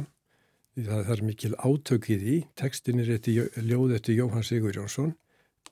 það 0.75 1.11
er 1.15 1.21
mikil 1.23 1.53
átökið 1.55 2.25
í 2.27 2.39
tekstin 2.59 2.99
er 3.03 3.13
ljóð 3.15 3.95
eftir 3.97 4.19
Jóhann 4.19 4.43
Sigur 4.45 4.75
Jónsson 4.75 5.13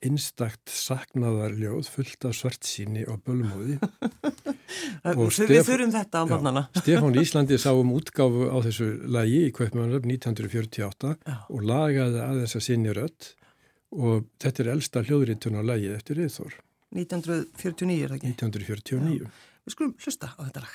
einstakt 0.04 0.72
saknaðar 0.72 1.54
ljóð 1.56 1.88
fullt 1.92 2.26
af 2.28 2.34
svartsíni 2.36 3.04
og 3.08 3.22
bölmóði 3.24 3.78
og. 5.14 5.30
Við 5.48 5.62
þurfum 5.68 5.94
þetta 5.94 6.20
á 6.20 6.24
mannana 6.28 6.64
Stefán 6.80 7.16
Íslandi 7.20 7.58
sá 7.60 7.70
um 7.72 7.94
útgáfu 7.96 8.50
á 8.50 8.56
þessu 8.64 8.90
lagi 9.08 9.46
í 9.48 9.54
Kveipmannaröf 9.54 10.04
1948 10.08 11.14
Já. 11.24 11.36
og 11.48 11.64
lagaði 11.64 12.20
að 12.24 12.42
þessa 12.44 12.64
sinni 12.68 12.94
rött 12.96 13.32
og 13.94 14.26
þetta 14.42 14.64
er 14.64 14.72
elsta 14.74 15.04
hljóðrítun 15.06 15.60
á 15.60 15.62
lagi 15.64 15.92
eftir 15.94 16.20
Eithor 16.24 16.58
1949 16.94 18.00
er 18.00 18.12
það 18.12 18.18
ekki? 18.20 18.34
1949 18.34 19.22
Já. 19.22 19.30
Við 19.64 19.72
skulum 19.72 19.94
hlusta 19.96 20.28
á 20.36 20.40
þetta 20.44 20.60
lag. 20.66 20.74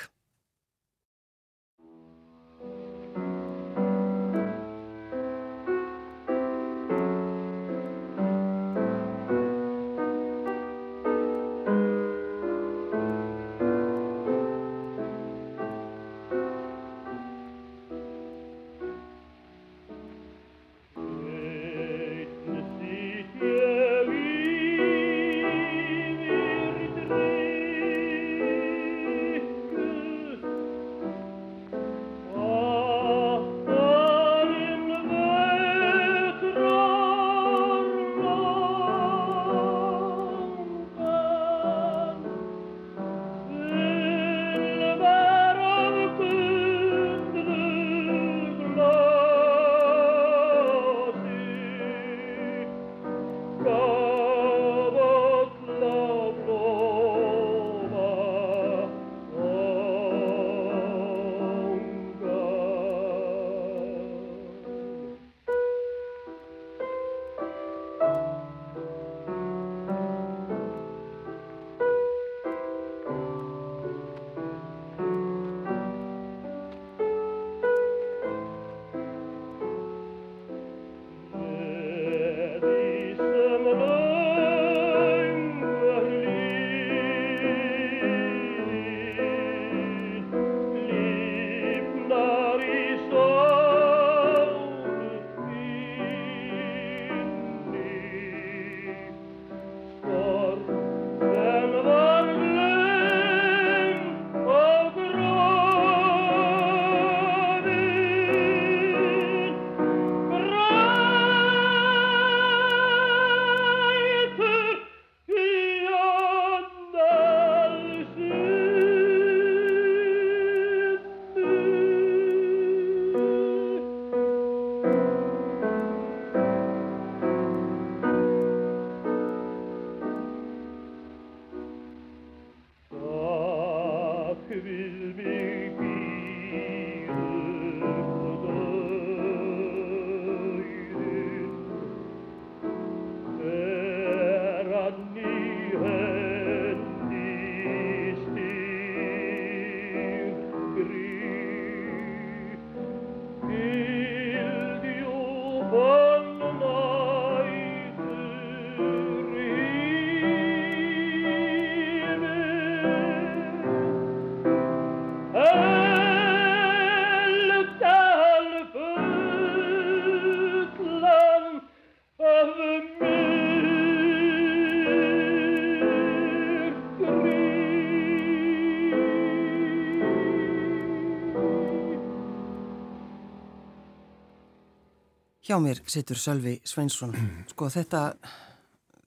Hjá 185.49 185.57
mér 185.57 185.79
situr 185.89 186.19
Sölvi 186.21 186.59
Sveinsson. 186.61 187.15
Sko 187.49 187.71
þetta, 187.73 188.03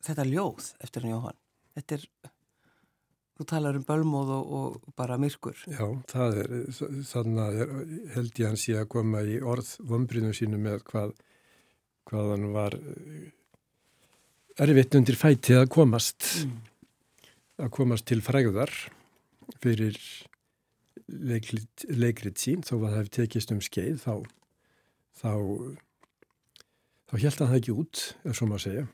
þetta 0.03 0.25
ljóð 0.27 0.73
eftir 0.83 1.05
hann 1.05 1.13
Jóhann, 1.13 1.37
þetta 1.77 1.95
er, 1.95 2.07
þú 3.39 3.45
talar 3.53 3.79
um 3.79 3.85
bölmóð 3.87 4.33
og, 4.35 4.57
og 4.59 4.97
bara 4.99 5.21
myrkur. 5.23 5.61
Já, 5.71 5.85
það 6.11 6.41
er, 6.43 6.57
þannig 7.13 7.45
að 7.45 7.85
held 8.17 8.41
ég 8.43 8.51
hans 8.51 8.65
ég 8.67 8.81
að 8.81 8.91
koma 8.97 9.21
í 9.23 9.37
orð 9.39 9.71
vombriðum 9.93 10.35
sínu 10.35 10.59
með 10.65 10.83
hvað, 10.89 11.15
hvað 12.11 12.33
hann 12.35 12.49
var 12.57 12.77
erfitt 14.67 14.99
undir 14.99 15.21
fætið 15.23 15.61
að 15.61 15.71
komast, 15.79 16.27
mm. 16.43 16.59
að 17.63 17.73
komast 17.79 18.09
til 18.11 18.19
fræðar 18.19 18.75
fyrir 19.63 19.95
leikrit 21.07 22.43
sín, 22.43 22.67
þó 22.67 22.81
að 22.81 22.85
það 22.89 22.99
hefði 22.99 23.17
tekist 23.21 23.55
um 23.55 23.63
skeið, 23.63 23.97
þá, 24.03 24.15
þá, 25.23 25.33
þá 27.13 27.19
held 27.21 27.43
hann 27.43 27.51
það 27.51 27.59
ekki 27.59 27.75
út, 27.77 28.05
ef 28.25 28.39
svo 28.39 28.49
maður 28.49 28.65
segja. 28.65 28.87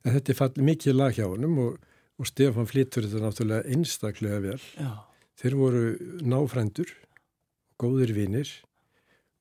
En 0.00 0.16
þetta 0.16 0.32
er 0.32 0.38
fall, 0.38 0.50
mikið 0.70 0.96
lag 0.96 1.14
hjá 1.14 1.26
honum 1.28 1.60
og, 1.62 1.76
og 2.18 2.28
Stefan 2.28 2.68
flyttur 2.68 3.06
þetta 3.06 3.22
náttúrulega 3.22 3.76
einstaklega 3.76 4.40
vel. 4.42 4.58
Já. 4.74 4.90
Þeir 5.40 5.56
voru 5.56 5.84
náfrændur, 6.26 6.90
góðir 7.80 8.12
vinir 8.16 8.50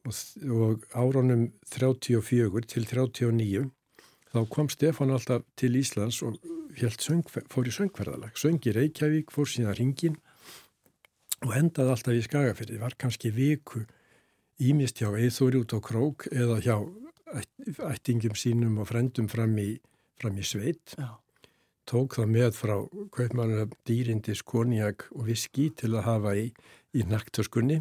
og, 0.07 0.13
og 0.47 0.85
áronum 0.93 1.49
34 1.73 2.63
til 2.69 2.87
39 2.87 3.65
þá 4.29 4.39
kom 4.53 4.69
Stefan 4.69 5.13
alltaf 5.15 5.45
til 5.59 5.75
Íslands 5.79 6.21
og 6.23 6.37
söng, 7.01 7.25
fór 7.25 7.67
í 7.67 7.73
söngverðalag. 7.73 8.37
Söngi 8.37 8.71
Reykjavík, 8.75 9.33
fór 9.33 9.49
síðan 9.49 9.77
ringin 9.79 10.19
og 11.43 11.55
endaði 11.57 11.95
alltaf 11.95 12.15
í 12.15 12.23
Skagafyrði. 12.23 12.79
Var 12.79 12.95
kannski 12.99 13.31
viku 13.33 13.83
ímist 14.59 15.01
hjá 15.01 15.09
Eithóri 15.15 15.59
út 15.59 15.73
á 15.73 15.79
Krók 15.81 16.27
eða 16.31 16.59
hjá 16.61 16.77
ættingum 17.89 18.35
sínum 18.37 18.79
og 18.81 18.89
frendum 18.89 19.29
fram 19.31 19.57
í, 19.61 19.71
fram 20.21 20.37
í 20.39 20.45
sveit. 20.45 20.95
Já. 20.97 21.17
Tók 21.89 22.19
það 22.19 22.33
með 22.35 22.51
frá 22.53 22.75
kaupmannar 23.15 23.69
dýrindis 23.89 24.43
konjak 24.45 25.07
og 25.15 25.25
viski 25.29 25.69
til 25.73 25.95
að 25.95 26.05
hafa 26.05 26.35
í, 26.37 26.49
í 26.93 27.05
naktöskunni 27.09 27.79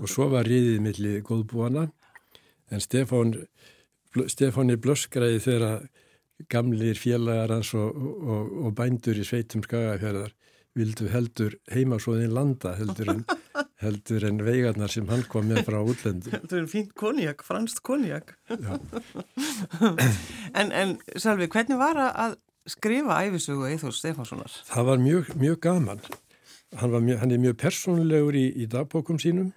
og 0.00 0.08
svo 0.10 0.26
var 0.32 0.48
riðið 0.48 0.80
millir 0.82 1.20
góðbúana 1.26 1.86
en 2.72 2.82
Stefán 2.82 3.36
Stefáni 4.12 4.76
blöskræði 4.76 5.38
þegar 5.40 5.86
gamlir 6.52 6.98
félagar 6.98 7.54
hans 7.54 7.70
og, 7.78 7.94
og, 7.94 8.50
og 8.66 8.74
bændur 8.76 9.20
í 9.20 9.24
sveitum 9.24 9.62
skagafjörðar 9.64 10.34
vildu 10.76 11.08
heldur 11.12 11.56
heimasóðin 11.72 12.34
landa 12.34 12.74
heldur 12.78 13.12
en, 13.14 13.22
heldur 13.82 14.26
en 14.28 14.40
veigarnar 14.46 14.92
sem 14.92 15.08
hann 15.10 15.24
kom 15.30 15.48
með 15.50 15.64
frá 15.68 15.78
útlendu. 15.80 16.32
Þetta 16.32 16.58
er 16.60 16.68
fínt 16.70 16.94
konjak, 16.98 17.44
franskt 17.46 17.82
konjak. 17.86 18.34
en, 20.58 20.70
en 20.70 20.96
Sölvi, 21.16 21.48
hvernig 21.52 21.80
var 21.80 22.00
að 22.02 22.36
skrifa 22.70 23.22
æfisugu 23.26 23.66
Eithor 23.70 23.96
Stefánssonar? 23.96 24.60
Það 24.68 24.90
var 24.90 25.02
mjög, 25.02 25.32
mjög 25.40 25.58
gaman. 25.66 26.04
Hann, 26.78 26.94
mjög, 27.04 27.18
hann 27.20 27.34
er 27.34 27.42
mjög 27.42 27.58
persónlegur 27.60 28.38
í, 28.38 28.46
í 28.62 28.68
dagbókum 28.70 29.18
sínum 29.20 29.50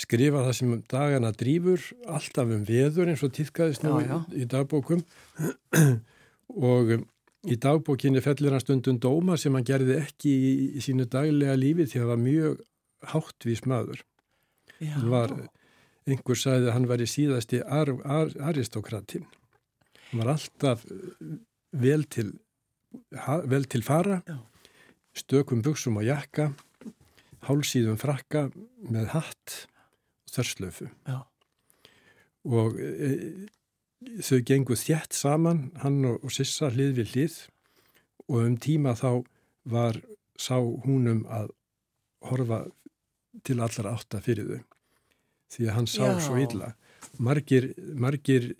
skrifa 0.00 0.40
það 0.46 0.54
sem 0.56 0.76
dagana 0.90 1.30
drýfur 1.36 1.82
alltaf 2.08 2.54
um 2.56 2.62
veður 2.66 3.12
eins 3.12 3.22
og 3.26 3.34
týðkaðist 3.36 3.84
nú 3.84 3.98
já, 4.00 4.06
já. 4.08 4.16
Í, 4.32 4.44
í 4.44 4.48
dagbókum 4.50 5.02
og 6.72 6.94
um, 6.96 7.04
í 7.42 7.58
dagbókinni 7.60 8.22
fellir 8.24 8.54
hann 8.54 8.62
stundum 8.62 8.98
dóma 9.02 9.36
sem 9.40 9.54
hann 9.54 9.66
gerði 9.66 9.98
ekki 10.00 10.32
í, 10.32 10.52
í 10.78 10.84
sínu 10.84 11.08
daglega 11.10 11.56
lífi 11.58 11.88
því 11.90 12.00
að 12.00 12.04
það 12.04 12.12
var 12.12 12.22
mjög 12.24 12.60
háttvís 13.12 13.64
maður. 13.66 14.02
Já. 14.82 14.96
hann 14.96 15.10
var, 15.12 15.32
einhver 16.08 16.38
sagði 16.38 16.70
að 16.70 16.74
hann 16.76 16.88
var 16.90 17.02
í 17.02 17.06
síðasti 17.06 17.60
ar, 17.62 17.92
ar, 18.02 18.32
aristokratin 18.50 19.28
hann 20.10 20.22
var 20.22 20.32
alltaf 20.34 20.82
vel 21.70 22.02
til 22.10 22.32
ha, 23.14 23.38
vel 23.46 23.68
til 23.70 23.84
fara 23.86 24.20
stökum 25.14 25.62
buksum 25.62 26.00
og 26.00 26.08
jakka 26.08 26.50
hálsíðum 27.46 28.00
frakka 28.00 28.48
með 28.82 29.12
hatt 29.14 29.58
þörslöfu 30.32 30.90
og 32.42 32.78
e, 32.82 33.12
þau 34.22 34.40
gengur 34.46 34.78
þjætt 34.78 35.14
saman 35.14 35.68
hann 35.82 36.02
og, 36.08 36.18
og 36.24 36.34
Sissa 36.34 36.70
hlið 36.72 36.96
við 36.98 37.14
hlið. 37.14 37.36
Og 38.30 38.46
um 38.46 38.56
tíma 38.58 38.94
þá 38.98 39.22
var 39.68 39.98
sá 40.38 40.56
húnum 40.58 41.24
að 41.30 41.52
horfa 42.26 42.64
til 43.46 43.58
allar 43.60 43.90
átta 43.94 44.20
fyrir 44.24 44.48
þau. 44.50 44.64
Því 45.52 45.68
að 45.68 45.76
hann 45.76 45.88
sá 45.90 46.04
Já. 46.06 46.20
svo 46.26 46.38
illa. 46.40 46.72
Margir, 47.20 47.72
margir 47.98 48.52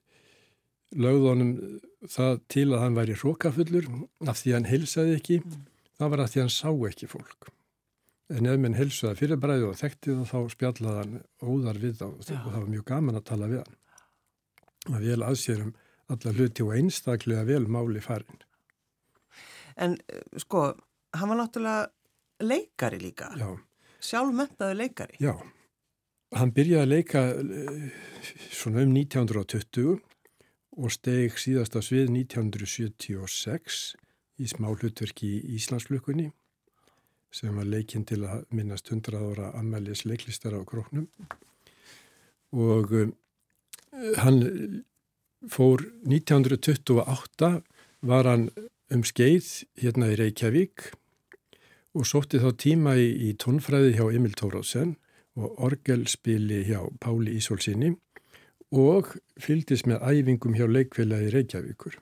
lögðunum 0.93 1.81
það 2.11 2.41
til 2.53 2.69
að 2.73 2.83
hann 2.85 2.97
væri 2.99 3.17
hrókafullur 3.17 3.89
af 4.29 4.41
því 4.41 4.53
að 4.53 4.59
hann 4.59 4.71
heilsaði 4.73 5.19
ekki. 5.19 5.41
Mm. 5.45 5.69
það 6.03 6.11
var 6.13 6.23
að 6.23 6.33
því 6.33 6.41
að 6.41 6.47
hann 6.47 6.57
sá 6.57 6.89
ekki 6.89 7.09
fólk. 7.11 7.51
En 8.33 8.49
ef 8.49 8.59
minn 8.59 8.75
helsuða 8.79 9.15
fyrir 9.19 9.39
bræði 9.41 9.69
og 9.69 9.79
þekkti 9.79 10.17
það 10.17 10.31
þá 10.31 10.55
spjallaði 10.55 11.01
hann 11.03 11.17
óðar 11.45 11.79
við 11.83 11.99
þá 12.01 12.07
og 12.09 12.23
það 12.27 12.47
var 12.49 12.71
mjög 12.75 12.85
gaman 12.89 13.19
að 13.19 13.27
tala 13.29 13.49
við 13.51 13.63
hann. 13.63 13.77
Að 14.93 15.05
vel 15.07 15.27
aðsérum 15.27 15.75
alla 16.13 16.33
hluti 16.37 16.65
og 16.65 16.73
einstaklega 16.77 17.45
vel 17.49 17.67
máli 17.71 18.03
farin. 18.05 18.41
En 19.77 19.97
sko, 20.41 20.73
hann 21.17 21.33
var 21.33 21.39
náttúrulega 21.41 21.91
leikari 22.43 22.99
líka. 23.01 23.31
Já, 23.39 23.53
sjálfmentaði 24.03 24.79
leikari. 24.79 25.19
Já. 25.23 25.35
Hann 26.33 26.53
byrjaði 26.57 26.83
að 26.83 26.93
leika 26.93 27.23
svona 28.53 28.85
um 28.87 28.95
1920 28.97 29.99
og 30.81 30.93
steg 30.95 31.37
síðast 31.41 31.77
á 31.77 31.81
svið 31.85 32.09
1976 32.15 33.83
í 34.41 34.49
smá 34.49 34.71
hlutverki 34.73 35.29
í 35.37 35.59
Íslandsflökunni 35.59 36.31
sem 37.33 37.57
var 37.57 37.69
leikinn 37.69 38.07
til 38.09 38.23
að 38.29 38.45
minnast 38.53 38.91
100 38.93 39.17
ára 39.17 39.53
ammælis 39.57 40.05
leiklistar 40.05 40.57
á 40.57 40.61
króknum. 40.69 41.09
Og 42.53 42.93
um, 42.93 43.15
hann 44.21 44.41
fór 45.49 45.85
1928 46.05 47.53
var 48.03 48.29
hann 48.29 48.51
um 48.93 49.05
skeið 49.05 49.49
hérna 49.81 50.11
í 50.13 50.19
Reykjavík 50.21 50.91
og 51.93 52.09
sótti 52.09 52.41
þá 52.43 52.51
tíma 52.61 52.97
í, 52.97 53.09
í 53.29 53.35
tónfræði 53.41 53.97
hjá 53.99 54.07
Emil 54.13 54.35
Tóráðsen 54.39 54.97
og 55.39 55.61
orgelspili 55.65 56.63
hjá 56.69 56.81
Páli 57.01 57.37
Ísolsinni 57.39 57.95
og 58.73 59.13
fylgdist 59.41 59.89
með 59.89 60.05
æfingum 60.09 60.57
hjá 60.57 60.65
leikfélagi 60.69 61.33
Reykjavíkur. 61.35 61.99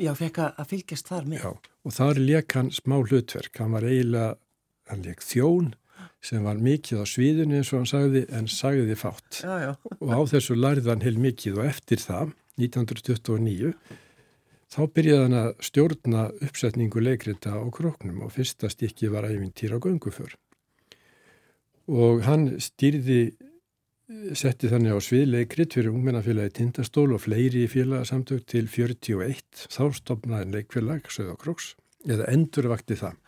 Já, 0.00 0.12
fekk 0.16 0.40
að 0.46 0.68
fylgjast 0.68 1.10
þar 1.12 1.28
með. 1.28 1.44
Já, 1.44 1.50
og 1.84 1.96
þar 1.96 2.20
leik 2.20 2.56
hann 2.56 2.70
smá 2.72 2.96
hlutverk. 3.00 3.60
Hann 3.60 3.76
var 3.76 3.84
eiginlega, 3.88 4.34
hann 4.88 5.04
leik 5.04 5.24
þjón 5.24 5.74
sem 6.24 6.44
var 6.44 6.60
mikið 6.60 7.00
á 7.00 7.06
sviðinu 7.08 7.58
eins 7.58 7.72
og 7.72 7.82
hann 7.82 7.90
sagði, 7.90 8.22
en 8.36 8.48
sagði 8.48 8.96
fátt. 8.96 9.40
Já, 9.44 9.52
já. 9.60 9.72
Og 10.00 10.12
á 10.12 10.20
þessu 10.32 10.56
lærði 10.56 10.92
hann 10.92 11.04
heil 11.04 11.18
mikið 11.20 11.60
og 11.60 11.68
eftir 11.68 12.00
það, 12.00 12.32
1929, 12.60 13.74
þá 14.70 14.80
byrjaði 14.94 15.24
hann 15.24 15.38
að 15.40 15.50
stjórna 15.66 16.24
uppsetningu 16.46 17.02
leikrita 17.02 17.56
á 17.58 17.64
króknum 17.74 18.22
og 18.26 18.34
fyrsta 18.36 18.70
stikki 18.70 19.10
var 19.10 19.26
æfintýra 19.26 19.80
á 19.80 19.82
gönguför. 19.82 20.36
Og 21.90 22.22
hann 22.22 22.60
stýrði 22.62 23.32
setti 24.34 24.70
þannig 24.70 24.96
á 24.96 24.98
sviðleikrit 25.02 25.74
fyrir 25.76 25.92
ungmennafélagi 25.92 26.54
Tindastól 26.58 27.12
og 27.14 27.22
fleiri 27.24 27.66
félagsamtök 27.70 28.46
til 28.48 28.66
41. 28.70 29.66
Þá 29.70 29.84
stopnaði 29.94 30.46
en 30.46 30.56
leikfélag, 30.56 31.10
Söðokróks, 31.12 31.74
eða 32.08 32.26
endurvakti 32.32 32.98
það. 32.98 33.18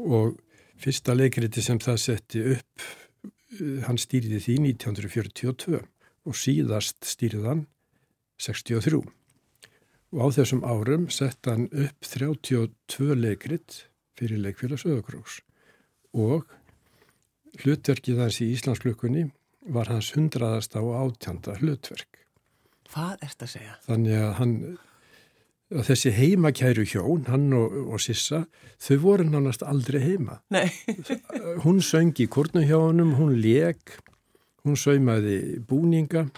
Og 0.00 0.38
fyrsta 0.80 1.16
leikriti 1.16 1.62
sem 1.64 1.80
það 1.80 2.00
setti 2.02 2.44
upp, 2.54 2.86
hann 3.86 4.00
stýrði 4.00 4.40
því 4.42 4.56
1942 4.72 5.82
og 6.24 6.38
síðast 6.40 7.04
stýrði 7.06 7.44
hann 7.46 7.66
63. 8.40 9.04
Og 10.14 10.30
á 10.30 10.36
þessum 10.36 10.62
árum 10.62 11.08
sett 11.10 11.48
hann 11.50 11.66
upp 11.74 12.06
32 12.06 13.16
leikrit 13.18 13.80
fyrir 14.14 14.38
leikfélag 14.38 14.78
Söðokróks 14.78 15.40
og 16.14 16.44
hlutverkið 17.64 18.20
hans 18.22 18.38
í 18.38 18.52
Íslandsklukkunni 18.54 19.24
var 19.74 19.90
hans 19.90 20.12
hundraðasta 20.14 20.84
og 20.84 20.94
átjanda 21.00 21.56
hlutverk. 21.58 22.20
Hvað 22.92 23.26
ert 23.26 23.42
að 23.42 23.50
segja? 23.56 23.74
Þannig 23.88 24.20
að 24.20 24.30
hann, 24.38 24.54
að 25.74 25.90
þessi 25.90 26.14
heimakæru 26.14 26.86
hjón, 26.92 27.26
hann 27.32 27.50
og, 27.58 27.74
og 27.96 28.02
Sissa, 28.04 28.44
þau 28.86 28.96
voru 29.02 29.26
nánast 29.26 29.66
aldrei 29.66 29.98
heima. 30.04 30.38
Nei. 30.54 30.68
hún 31.64 31.82
söng 31.82 32.14
í 32.22 32.28
kurnuhjónum, 32.30 33.16
hún 33.18 33.34
leik, 33.42 33.96
hún 34.62 34.78
saumaði 34.78 35.58
búninga 35.66 36.28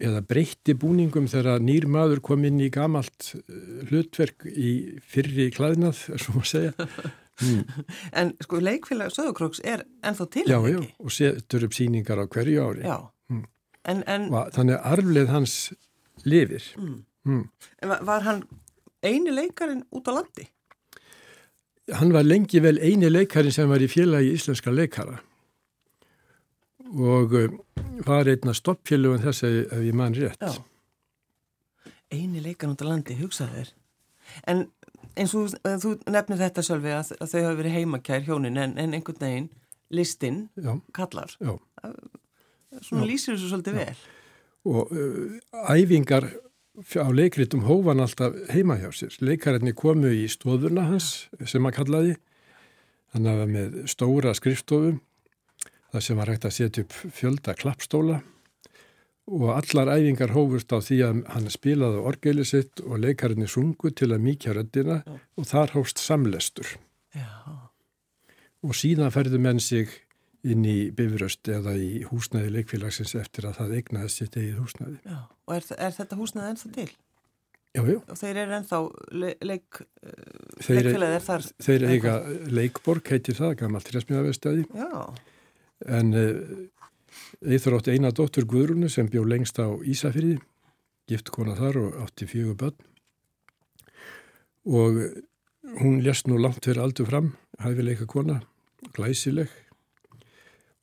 eða 0.00 0.20
breytti 0.26 0.74
búningum 0.80 1.26
þegar 1.30 1.60
nýr 1.64 1.86
maður 1.90 2.20
kom 2.24 2.44
inn 2.48 2.60
í 2.64 2.70
gamalt 2.72 3.34
hlutverk 3.90 4.46
í 4.50 4.70
fyrri 5.04 5.50
klæðnað, 5.54 6.00
svo 6.22 6.36
maður 6.38 6.50
segja. 6.54 6.88
Mm. 7.40 7.62
En 8.20 8.32
sko 8.44 8.58
leikfélag 8.60 9.12
Söðokróks 9.14 9.62
er 9.64 9.86
ennþá 10.04 10.26
til 10.34 10.44
Já, 10.50 10.58
já, 10.68 10.80
og 11.00 11.12
setur 11.14 11.64
upp 11.68 11.76
síningar 11.76 12.20
á 12.20 12.26
hverju 12.28 12.64
ári. 12.66 12.82
Já, 12.84 12.98
mm. 13.32 13.44
En, 13.88 14.02
en, 14.12 14.26
þannig 14.52 14.76
að 14.76 14.90
arfleð 14.92 15.30
hans 15.32 15.54
lifir. 16.28 16.66
mm. 16.76 17.44
En 17.80 17.94
var- 18.08 18.26
hann 18.26 18.42
eini 19.04 19.32
leikarinn 19.32 19.86
út 19.96 20.08
á 20.08 20.12
landi? 20.18 20.44
Hann 21.96 22.12
var 22.12 22.22
lengi 22.28 22.60
vel 22.62 22.76
eini 22.78 23.08
leikarin 23.10 23.52
sem 23.52 23.68
var 23.72 23.80
í 23.82 23.88
félagi 23.90 24.34
íslenska 24.36 24.70
leikara 24.72 25.16
og 26.90 27.32
uh, 27.38 27.48
var 28.06 28.28
einna 28.32 28.54
stoppfélagum 28.56 29.22
þess 29.22 29.44
að 29.46 29.58
ef 29.76 29.84
ég 29.86 29.94
man 29.94 30.14
rétt. 30.16 30.40
Já. 30.40 30.58
Eini 32.10 32.40
leikarinn 32.42 32.74
út 32.74 32.82
á 32.82 32.86
landi, 32.90 33.14
hugsaðu 33.20 33.60
þér. 33.60 33.72
En 34.50 34.64
eins 35.18 35.34
og 35.38 35.48
þú- 35.54 35.78
þú 35.84 35.92
nefnir 36.10 36.40
þetta 36.40 36.64
sjálfi 36.66 36.92
að, 36.94 37.12
að 37.22 37.30
þau 37.32 37.40
hafa 37.44 37.58
verið 37.60 37.76
heimakær 37.78 38.24
hjónin 38.26 38.58
en, 38.62 38.76
en 38.78 38.94
einhvern 38.98 39.20
veginn 39.22 39.48
listinn 39.90 40.40
Já, 40.58 40.72
kallar. 40.94 41.32
já. 41.42 41.54
Svona 42.86 43.04
Já. 43.04 43.08
lýsir 43.10 43.34
þessu 43.34 43.50
svolítið 43.50 43.78
vel. 43.80 43.96
Og 44.70 44.90
uh, 44.92 45.38
æfingar 45.74 46.28
á 46.98 47.08
leikritum 47.10 47.64
hófan 47.66 48.02
alltaf 48.02 48.34
heima 48.54 48.76
hjá 48.78 48.90
sér. 48.94 49.14
Leikararnir 49.24 49.74
komu 49.78 50.10
í 50.14 50.26
stofuna 50.30 50.86
hans 50.90 51.28
sem 51.46 51.66
að 51.66 51.76
kallaði. 51.80 52.16
Hann 53.14 53.26
hafa 53.26 53.46
með 53.50 53.80
stóra 53.90 54.34
skrifstofu 54.38 54.96
þar 55.90 56.04
sem 56.06 56.20
var 56.20 56.30
hægt 56.32 56.46
að 56.48 56.56
setja 56.56 56.84
upp 56.84 56.98
fjölda 57.16 57.54
klappstóla 57.58 58.20
og 59.30 59.50
allar 59.54 59.92
æfingar 59.94 60.32
hófust 60.34 60.72
á 60.74 60.78
því 60.82 60.98
að 61.06 61.18
hann 61.34 61.50
spilaði 61.52 62.04
orgeili 62.10 62.44
sitt 62.46 62.82
og 62.82 62.98
leikararnir 63.04 63.50
sungu 63.50 63.92
til 63.94 64.10
að 64.10 64.24
mýkja 64.26 64.54
röddina 64.56 65.00
Já. 65.04 65.18
og 65.38 65.50
þar 65.50 65.74
hófst 65.76 66.02
samlestur. 66.02 66.72
Já. 67.14 67.28
Og 68.66 68.74
síðan 68.76 69.12
ferðu 69.14 69.38
menn 69.42 69.62
sig 69.62 69.92
inn 70.42 70.64
í 70.64 70.90
bifröst 70.96 71.48
eða 71.52 71.76
í 71.76 72.02
húsnæði 72.08 72.54
leikfélagsins 72.56 73.14
eftir 73.20 73.46
að 73.48 73.60
það 73.60 73.76
eignaði 73.78 74.12
sitt 74.14 74.36
eigið 74.40 74.58
húsnæði. 74.64 74.98
Já. 75.04 75.20
Og 75.46 75.56
er, 75.56 75.70
er 75.76 75.96
þetta 76.00 76.20
húsnað 76.20 76.50
ennþá 76.50 76.74
til? 76.78 76.90
Já, 77.70 77.82
já. 77.86 77.98
Og 78.00 78.18
þeir 78.18 78.38
eru 78.42 78.54
ennþá 78.56 78.78
le, 79.14 79.34
leik, 79.46 79.82
leikfélagið 80.66 81.16
er 81.20 81.26
þar? 81.26 81.44
þeir 81.62 81.84
eiga 81.92 82.14
leikborg, 82.50 83.12
heitir 83.14 83.36
það, 83.38 83.52
gammalt 83.60 83.86
trefsmiðavestæði, 83.86 84.64
Já. 84.74 85.04
En 85.86 86.12
uh, 86.16 86.68
Eithur 87.40 87.78
átti 87.78 87.94
eina 87.94 88.12
dóttur 88.14 88.44
Guðrúnu 88.48 88.90
sem 88.92 89.08
bjó 89.10 89.24
lengst 89.24 89.58
á 89.58 89.66
Ísafyrði, 89.80 90.36
gift 91.08 91.30
kona 91.34 91.56
þar 91.58 91.78
og 91.80 91.98
átti 92.04 92.28
fjögur 92.28 92.58
börn. 92.60 92.76
Og 94.68 95.00
hún 95.80 96.02
lest 96.04 96.28
nú 96.28 96.38
langt 96.38 96.64
fyrir 96.66 96.82
aldur 96.84 97.08
fram, 97.08 97.32
hæfileika 97.62 98.06
kona, 98.06 98.40
glæsileg. 98.94 99.48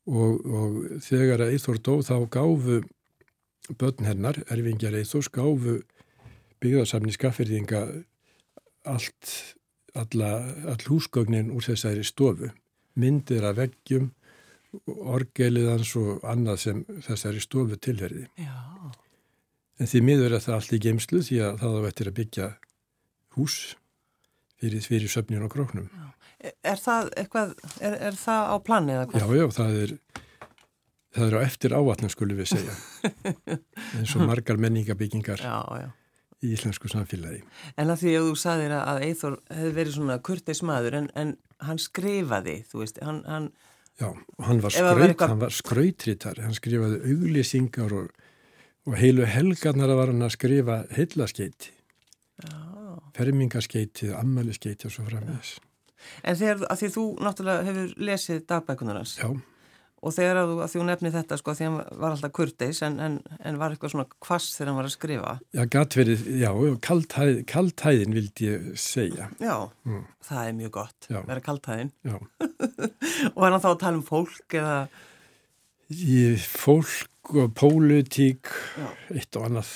Og, 0.08 0.44
og 0.44 0.76
þegar 1.04 1.46
Eithur 1.46 1.78
dó 1.78 2.00
þá 2.02 2.16
gáfu 2.32 2.82
börn 3.78 4.08
hennar, 4.08 4.42
erfingjar 4.50 4.96
Eithurs, 4.98 5.30
gáfu 5.32 5.78
byggðarsamni 6.62 7.14
skaffyrðinga 7.14 7.84
allt, 8.88 9.34
all 9.94 10.84
húsgögnin 10.88 11.52
úr 11.54 11.64
þessari 11.64 12.04
stofu, 12.06 12.50
myndir 12.98 13.46
af 13.46 13.60
veggjum, 13.60 14.10
orgeliðans 14.86 15.90
og 16.00 16.24
annað 16.28 16.62
sem 16.62 16.84
þessari 17.06 17.42
stofu 17.42 17.78
tilherði. 17.80 18.26
Já. 18.38 18.56
En 19.78 19.86
því 19.86 20.00
miður 20.02 20.34
er 20.34 20.42
það 20.42 20.56
allt 20.56 20.72
í 20.74 20.80
geimslu 20.82 21.20
því 21.22 21.42
að 21.46 21.60
það 21.62 21.76
á 21.78 21.82
eftir 21.88 22.10
að 22.10 22.16
byggja 22.18 22.46
hús 23.38 23.58
fyrir, 24.58 24.82
fyrir 24.82 25.12
söfnin 25.12 25.44
og 25.46 25.52
króknum. 25.54 25.86
Er, 26.38 26.54
er 26.66 26.80
það 26.82 27.12
eitthvað, 27.18 27.54
er, 27.82 27.94
er 28.10 28.18
það 28.18 28.50
á 28.50 28.56
plani 28.66 28.96
eða 28.96 29.06
hvað? 29.12 29.22
Já, 29.22 29.38
já, 29.38 29.46
það 29.58 29.78
er, 29.84 29.94
það 31.14 31.28
er 31.28 31.38
á 31.38 31.40
eftir 31.46 31.76
ávatnum 31.78 32.12
skulum 32.14 32.40
við 32.42 32.50
segja. 32.54 32.76
eins 33.98 34.16
og 34.18 34.26
margar 34.26 34.58
menningabyggingar 34.62 35.42
Já, 35.42 35.56
já. 35.82 35.88
í 36.42 36.52
íslensku 36.54 36.90
samfélagi. 36.90 37.44
En 37.78 37.94
að 37.94 38.02
því 38.02 38.16
að 38.18 38.28
þú 38.30 38.36
saðir 38.42 38.76
að, 38.78 39.02
Eithor 39.06 39.38
hefði 39.50 39.72
verið 39.78 39.98
svona 40.00 40.18
kurteis 40.26 40.62
maður 40.66 40.98
en, 41.02 41.10
en 41.18 41.34
hann 41.66 41.82
skrifaði, 41.82 42.60
þú 42.70 42.82
veist, 42.84 43.02
hann, 43.02 43.22
hann 43.30 43.50
Já, 43.98 44.12
hann 44.46 44.60
var, 44.62 44.70
skraut, 44.70 45.00
eitthvað- 45.08 45.28
hann 45.32 45.40
var 45.42 45.50
skrautrítar, 45.50 46.38
hann 46.44 46.54
skrifaði 46.54 47.00
auglýsingar 47.10 47.92
og, 47.98 48.10
og 48.86 48.94
heilu 49.00 49.24
helgarnar 49.26 49.90
var 49.98 50.12
hann 50.12 50.22
að 50.22 50.30
skrifa 50.36 50.76
heilaskeiti, 50.94 51.72
fermingaskeiti, 53.16 54.12
ammæliskeiti 54.14 54.86
og 54.88 54.92
svo 54.94 55.04
framvegis. 55.08 55.56
En 56.22 56.36
þegar, 56.38 56.60
því 56.78 56.88
þú 56.94 57.04
náttúrulega 57.26 57.64
hefur 57.66 57.94
lesið 58.06 58.44
dagbækunar 58.48 59.00
hans? 59.00 59.16
Já, 59.18 59.32
og 60.02 60.12
þegar 60.14 60.38
að 60.38 60.50
þú, 60.52 60.56
að 60.62 60.72
þú 60.74 60.82
nefni 60.86 61.10
þetta 61.14 61.36
sko 61.40 61.54
því 61.58 61.64
hann 61.66 61.78
var 62.02 62.12
alltaf 62.14 62.32
kurteis 62.38 62.82
en, 62.86 63.00
en, 63.02 63.16
en 63.42 63.56
var 63.58 63.72
eitthvað 63.74 63.92
svona 63.94 64.06
kvass 64.22 64.52
þegar 64.54 64.70
hann 64.70 64.78
var 64.78 64.88
að 64.88 64.94
skrifa. 64.94 65.32
já, 65.58 65.62
gatt 65.74 65.96
verið, 65.98 66.22
já, 66.38 66.50
kaltæð, 66.86 67.32
kaltæðin 67.50 68.14
vildi 68.14 68.46
ég 68.52 68.68
segja. 68.78 69.30
Já, 69.42 69.56
Mm. 69.88 70.04
það 70.28 70.48
er 70.48 70.52
mjög 70.60 70.70
gott, 70.78 71.08
Já. 71.10 71.20
vera 71.26 71.40
kaltæðin. 71.40 71.90
Og 73.36 73.42
hann 73.42 73.58
þá 73.60 73.70
að 73.72 73.80
tala 73.80 73.96
um 73.98 74.04
fólk 74.06 74.54
eða, 74.60 74.76
í 75.90 76.36
fólk 76.38 77.34
og 77.34 77.50
pólitík, 77.58 78.52
Já. 78.78 78.88
eitt 79.16 79.36
og 79.40 79.48
annað. 79.48 79.72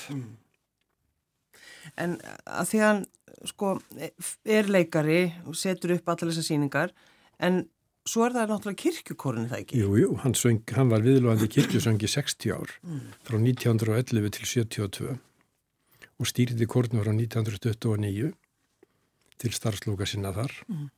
en 1.98 2.14
að 2.46 2.68
því 2.70 2.78
hann 2.85 3.02
sko 3.48 3.72
er 4.46 4.68
leikari 4.70 5.32
og 5.48 5.56
setur 5.58 5.96
upp 5.96 6.08
allar 6.12 6.30
þessar 6.30 6.46
síningar 6.46 6.92
en 7.42 7.64
svo 8.08 8.24
er 8.26 8.34
það 8.34 8.48
náttúrulega 8.50 8.80
kirkjukorinu 8.82 9.48
það 9.50 9.60
ekki? 9.62 9.78
Jú, 9.82 9.90
jú, 10.00 10.14
hann, 10.22 10.34
söng, 10.38 10.62
hann 10.76 10.90
var 10.90 11.04
viðlóðandi 11.04 11.48
kirkjusöngi 11.54 12.08
60 12.10 12.52
ár, 12.56 12.70
Mm. 12.82 13.00
frá 13.24 13.36
1911 13.38 14.30
til 14.30 14.46
72 14.46 15.18
og 16.18 16.26
stýrði 16.26 16.66
kórnum 16.66 17.02
frá 17.02 17.12
1929 17.14 18.32
til 19.38 19.50
starfsloka 19.52 20.06
sinna 20.06 20.32
þar. 20.32 20.52
Mm. 20.68 20.90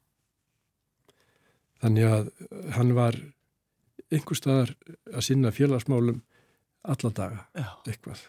Þannig 1.82 2.04
að 2.08 2.30
hann 2.76 2.94
var 2.96 3.16
einhver 4.12 4.36
staðar 4.38 4.74
að 5.12 5.22
sinna 5.26 5.50
félagsmálum 5.52 6.22
alla 6.84 7.10
daga, 7.10 7.46
Já. 7.56 7.68
eitthvað. 7.88 8.20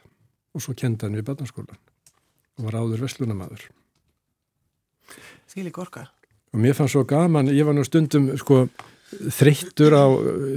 Og 0.55 0.61
svo 0.63 0.73
kendi 0.75 1.03
hann 1.05 1.15
við 1.15 1.25
barnaskólan 1.27 1.79
og 2.57 2.63
var 2.67 2.77
áður 2.79 3.03
veslunamadur. 3.03 3.65
Því 5.51 5.63
líka 5.67 5.81
orka. 5.83 6.05
Og 6.55 6.59
mér 6.63 6.75
fannst 6.77 6.95
svo 6.95 7.03
gaman, 7.07 7.49
ég 7.51 7.67
var 7.67 7.75
nú 7.75 7.83
stundum 7.83 8.29
sko 8.39 8.65
þreyttur 9.35 9.93
á, 9.95 10.05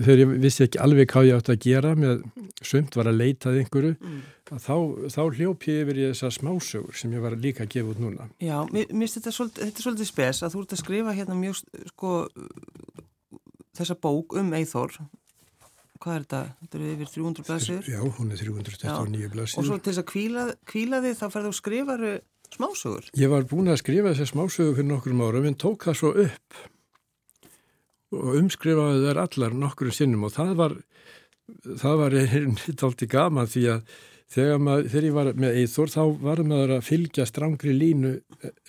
þegar 0.07 0.21
ég 0.23 0.31
vissi 0.43 0.65
ekki 0.65 0.79
alveg 0.83 1.11
hvað 1.11 1.27
ég 1.29 1.37
átt 1.39 1.51
að 1.53 1.59
gera 1.67 1.93
með 1.99 2.23
sumt 2.65 2.95
var 2.99 3.11
að 3.11 3.19
leitað 3.21 3.59
einhverju, 3.61 3.97
Mm. 3.99 4.23
þá, 4.49 4.77
þá 5.13 5.21
hljóp 5.37 5.67
ég 5.69 5.83
yfir 5.85 5.99
í 6.01 6.07
þessar 6.09 6.33
smásögur 6.39 6.97
sem 6.97 7.13
ég 7.13 7.21
var 7.21 7.37
líka 7.37 7.67
að 7.67 7.75
gefa 7.75 7.91
út 7.93 8.01
núna. 8.01 8.29
Já, 8.41 8.57
mér 8.73 8.87
finnst 8.89 9.19
þetta, 9.21 9.51
þetta 9.59 9.85
svolítið 9.85 10.09
spes 10.09 10.41
að 10.43 10.55
þú 10.55 10.63
ert 10.65 10.73
að 10.73 10.83
skrifa 10.83 11.15
hérna 11.19 11.37
mjög 11.37 11.61
sko 11.93 12.13
þessa 13.79 13.95
bók 14.01 14.35
um 14.41 14.55
Eithor 14.57 14.95
hvað 15.99 16.15
er 16.15 16.25
þetta? 16.25 16.41
Þetta 16.63 16.79
eru 16.79 16.89
yfir 16.95 17.13
300 17.13 17.47
blaðsir 17.49 17.91
Já, 17.91 18.01
hún 18.01 18.33
er 18.33 18.41
329 18.41 19.27
og 19.29 19.33
blaðsir. 19.37 19.67
svo 19.67 19.79
til 19.79 19.93
þess 19.93 20.03
að 20.03 20.09
kvíla, 20.13 20.45
kvíla 20.65 21.01
þig 21.05 21.17
þá 21.21 21.27
ferðu 21.35 21.51
að 21.53 21.59
skrifa 21.59 21.97
smásögur 22.57 23.09
Ég 23.19 23.33
var 23.33 23.47
búin 23.51 23.71
að 23.73 23.81
skrifa 23.83 24.13
þessar 24.13 24.33
smásögur 24.33 24.77
fyrir 24.79 24.91
nokkrum 24.91 25.25
árum 25.25 25.49
en 25.49 25.59
tók 25.59 25.89
það 25.89 25.99
svo 26.01 26.13
upp 26.27 26.61
og 28.19 28.37
umskrifaði 28.41 29.03
þær 29.05 29.23
allar 29.25 29.57
nokkrum 29.57 29.93
sinnum 29.95 30.29
og 30.29 30.33
það 30.33 30.55
var, 30.59 30.77
það 31.77 31.99
var 32.03 32.21
eitthvað 32.23 33.09
gaman 33.13 33.51
því 33.53 33.65
að 33.75 33.99
þegar, 34.33 34.61
maður, 34.63 34.91
þegar 34.93 35.07
ég 35.09 35.17
var 35.17 35.31
með 35.45 35.59
Eithor 35.63 35.93
þá 35.93 36.03
var 36.25 36.43
maður 36.51 36.75
að 36.77 36.85
fylgja 36.89 37.27
strángri 37.29 37.75
línu 37.77 38.13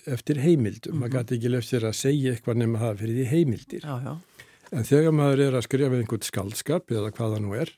eftir 0.08 0.40
heimildum. 0.40 1.00
Maður 1.00 1.16
gæti 1.18 1.38
ekki 1.38 1.52
lefst 1.52 1.74
sér 1.74 1.86
að 1.90 1.98
segja 2.00 2.34
eitthvað 2.34 2.62
nema 2.62 2.82
það 2.82 3.02
fyrir 3.02 3.18
því 3.18 3.28
heimildir. 3.34 3.86
Já, 3.86 3.96
já, 4.06 4.46
En 4.70 4.86
þegar 4.86 5.14
maður 5.18 5.40
er 5.48 5.56
að 5.58 5.64
skrifa 5.66 5.96
einhvern 5.98 6.22
skaldskap 6.22 6.92
eða 6.94 7.08
hvað 7.10 7.32
það 7.34 7.40
nú 7.42 7.54
er, 7.58 7.72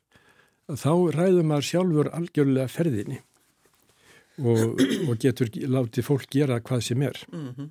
þá 0.76 0.92
ræður 1.16 1.46
maður 1.48 1.68
sjálfur 1.70 2.10
algjörlega 2.12 2.68
ferðinni 2.68 3.22
og, 4.40 4.81
og 5.09 5.16
getur 5.21 5.51
látið 5.53 6.07
fólk 6.07 6.29
gera 6.33 6.61
hvað 6.64 6.85
sem 6.88 7.03
er. 7.09 7.23
mm 7.33 7.71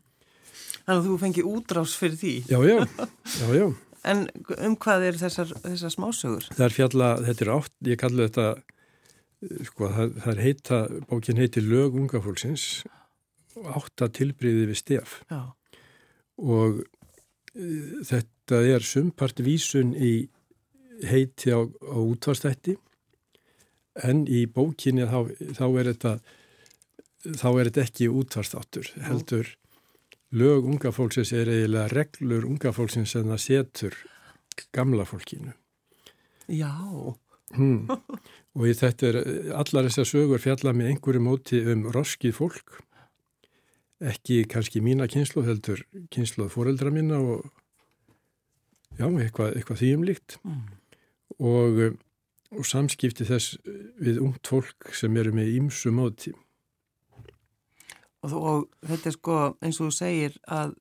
Þannig 0.82 0.98
að 0.98 1.08
þú 1.08 1.16
fengi 1.22 1.42
útrás 1.46 1.92
fyrir 1.94 2.16
því 2.18 2.32
Já, 2.50 2.58
já, 2.66 2.78
já, 3.42 3.48
já. 3.54 3.66
en 4.10 4.24
um 4.66 4.76
hvað 4.82 5.04
er 5.12 5.20
þessar, 5.20 5.52
þessar 5.62 5.94
smásögur? 5.94 6.48
Það 6.58 6.66
er 6.66 6.76
fjalla, 6.76 7.10
þetta 7.28 7.46
er 7.46 7.52
átt, 7.54 7.74
ég 7.86 8.00
kalli 8.02 8.26
þetta, 8.26 8.46
eh, 9.46 9.60
sko, 9.70 9.92
það, 9.94 10.16
það 10.24 10.32
er 10.34 10.42
heita, 10.48 10.80
bókin 11.12 11.42
heitir 11.44 11.68
Lög 11.70 12.00
unga 12.02 12.24
fólksins, 12.26 12.66
átta 13.62 14.10
tilbriði 14.10 14.66
við 14.72 14.82
stef 14.82 15.20
Já, 15.30 15.42
og 16.42 16.82
e, 17.54 17.70
þetta 18.10 18.64
er 18.74 18.88
sumpart 18.88 19.44
vísun 19.46 19.94
í 19.94 20.14
heiti 21.06 21.54
á, 21.54 21.62
á 21.62 21.98
útvarstætti 22.02 22.80
en 24.02 24.26
í 24.26 24.48
bókinni 24.50 25.06
þá, 25.06 25.30
þá 25.58 25.66
er 25.78 25.94
þetta 25.94 26.18
þá 27.26 27.48
er 27.52 27.70
þetta 27.70 27.86
ekki 27.86 28.12
útvarstáttur 28.12 28.92
heldur 29.08 29.56
lög 30.32 30.70
unga 30.72 30.94
fólksins 30.96 31.34
er 31.36 31.50
eiginlega 31.52 31.92
reglur 31.92 32.48
unga 32.48 32.72
fólksins 32.76 33.14
sem 33.16 33.28
það 33.28 33.44
setur 33.46 33.98
gamla 34.76 35.06
fólkinu 35.08 35.56
já, 36.52 36.72
Hmm. 37.56 37.88
Og 38.58 38.68
í 38.68 38.76
þetta 38.76 39.10
er 39.10 39.18
allar 39.56 39.88
þessar 39.88 40.08
sögur 40.10 40.42
fjalla 40.44 40.74
með 40.76 40.92
einhverju 40.92 41.24
móti 41.24 41.62
um 41.72 41.86
roskið 41.94 42.36
fólk, 42.36 42.78
ekki 44.12 44.42
kannski 44.52 44.82
mína 44.84 45.08
kynslu, 45.12 45.44
heldur 45.48 45.84
kynsluð 46.14 46.52
fóreldra 46.56 46.92
mína 46.94 47.20
og 47.22 47.46
já, 48.98 49.06
eitthvað, 49.08 49.56
eitthvað 49.56 49.82
þýjumlíkt 49.84 50.38
mm. 50.42 50.64
og, 51.40 51.82
og 52.58 52.68
samskipti 52.68 53.28
þess 53.30 53.60
við 54.02 54.20
ungt 54.26 54.52
fólk 54.52 54.92
sem 54.98 55.16
eru 55.22 55.36
með 55.38 55.54
ímsu 55.62 55.94
móti. 55.96 56.36
Og, 58.28 58.34
og 58.38 58.88
þetta 58.88 59.10
er 59.10 59.18
sko 59.18 59.38
eins 59.62 59.80
og 59.82 59.90
þú 59.90 59.96
segir 59.98 60.38
að 60.52 60.76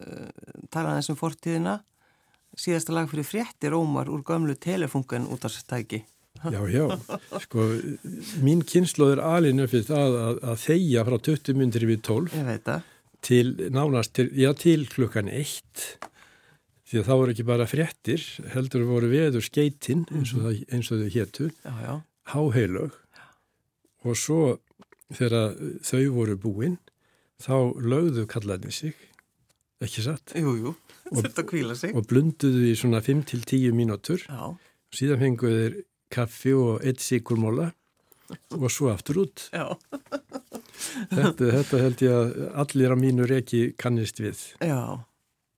uh, 0.00 0.30
tala 0.72 0.96
þessum 0.98 1.18
fortíðina. 1.20 1.80
Síðasta 2.58 2.94
lag 2.96 3.10
fyrir 3.10 3.28
fréttir 3.28 3.76
ómar 3.76 4.10
úr 4.10 4.24
gamlu 4.26 4.56
telefunken 4.58 5.28
út 5.30 5.44
af 5.46 5.54
stæki. 5.54 6.02
Já, 6.40 6.62
já, 6.72 6.86
sko, 7.44 7.66
mín 8.40 8.62
kynsloð 8.64 9.18
er 9.18 9.20
alinu 9.20 9.66
fyrir 9.68 9.90
það 9.90 10.14
að, 10.16 10.38
að 10.48 10.62
þeia 10.62 11.02
frá 11.04 11.16
20 11.26 11.58
myndir 11.58 11.84
við 11.90 12.00
12 12.06 12.38
til 13.20 13.50
nánast, 13.74 14.14
til, 14.16 14.30
já, 14.32 14.48
til 14.56 14.86
klukkan 14.88 15.28
1 15.28 15.84
því 16.90 17.02
að 17.02 17.06
þá 17.06 17.12
voru 17.12 17.34
ekki 17.34 17.46
bara 17.46 17.68
fréttir, 17.70 18.24
heldur 18.54 18.86
voru 18.88 19.10
veður 19.12 19.44
skeitinn 19.44 20.06
eins 20.10 20.32
og, 20.34 20.46
það, 20.46 20.62
eins 20.74 20.88
og 20.90 21.02
þau 21.02 21.12
héttu, 21.14 21.50
háheilög. 22.32 22.96
Og 24.08 24.16
svo 24.18 24.40
þegar 25.14 25.56
þau 25.86 26.04
voru 26.14 26.36
búinn, 26.40 26.78
þá 27.40 27.56
lögðu 27.80 28.26
kallarnir 28.30 28.74
sig, 28.74 28.94
ekki 29.82 30.04
satt? 30.06 30.36
Jú, 30.36 30.54
jú 30.60 30.76
sig. 31.10 31.94
Og 31.94 32.06
blunduðu 32.08 32.70
í 32.70 32.76
svona 32.78 33.00
5-10 33.02 33.74
mínútur. 33.74 34.22
Já. 34.28 34.56
Síðan 34.94 35.20
fenguðu 35.20 35.60
þeir 35.60 35.76
kaffi 36.10 36.54
og 36.54 36.84
eitt 36.84 37.00
síkurmóla 37.00 37.70
og 38.56 38.70
svo 38.70 38.90
aftur 38.90 39.24
út. 39.24 39.48
Þetta, 41.10 41.50
þetta 41.58 41.82
held 41.82 42.02
ég 42.02 42.14
að 42.14 42.30
allir 42.62 42.94
á 42.94 42.96
mínu 42.98 43.26
reki 43.28 43.74
kannist 43.78 44.20
við. 44.20 44.38
Já. 44.62 45.02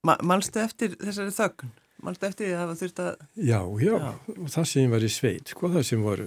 Ma 0.03 0.17
Mannstu 0.25 0.61
eftir 0.61 0.97
þessari 0.99 1.33
þögn? 1.33 1.71
Mannstu 2.03 2.27
eftir 2.27 2.49
því 2.49 2.53
að 2.53 2.61
það 2.61 2.69
var 2.71 2.79
þurft 2.81 3.01
að... 3.03 3.25
Já, 3.38 3.61
já, 3.85 3.93
já. 4.03 4.47
Það 4.57 4.69
sem 4.73 4.95
var 4.95 5.07
í 5.07 5.11
sveit, 5.12 5.53
sko, 5.55 5.71
það 5.71 5.87
sem 5.87 6.03
voru, 6.03 6.27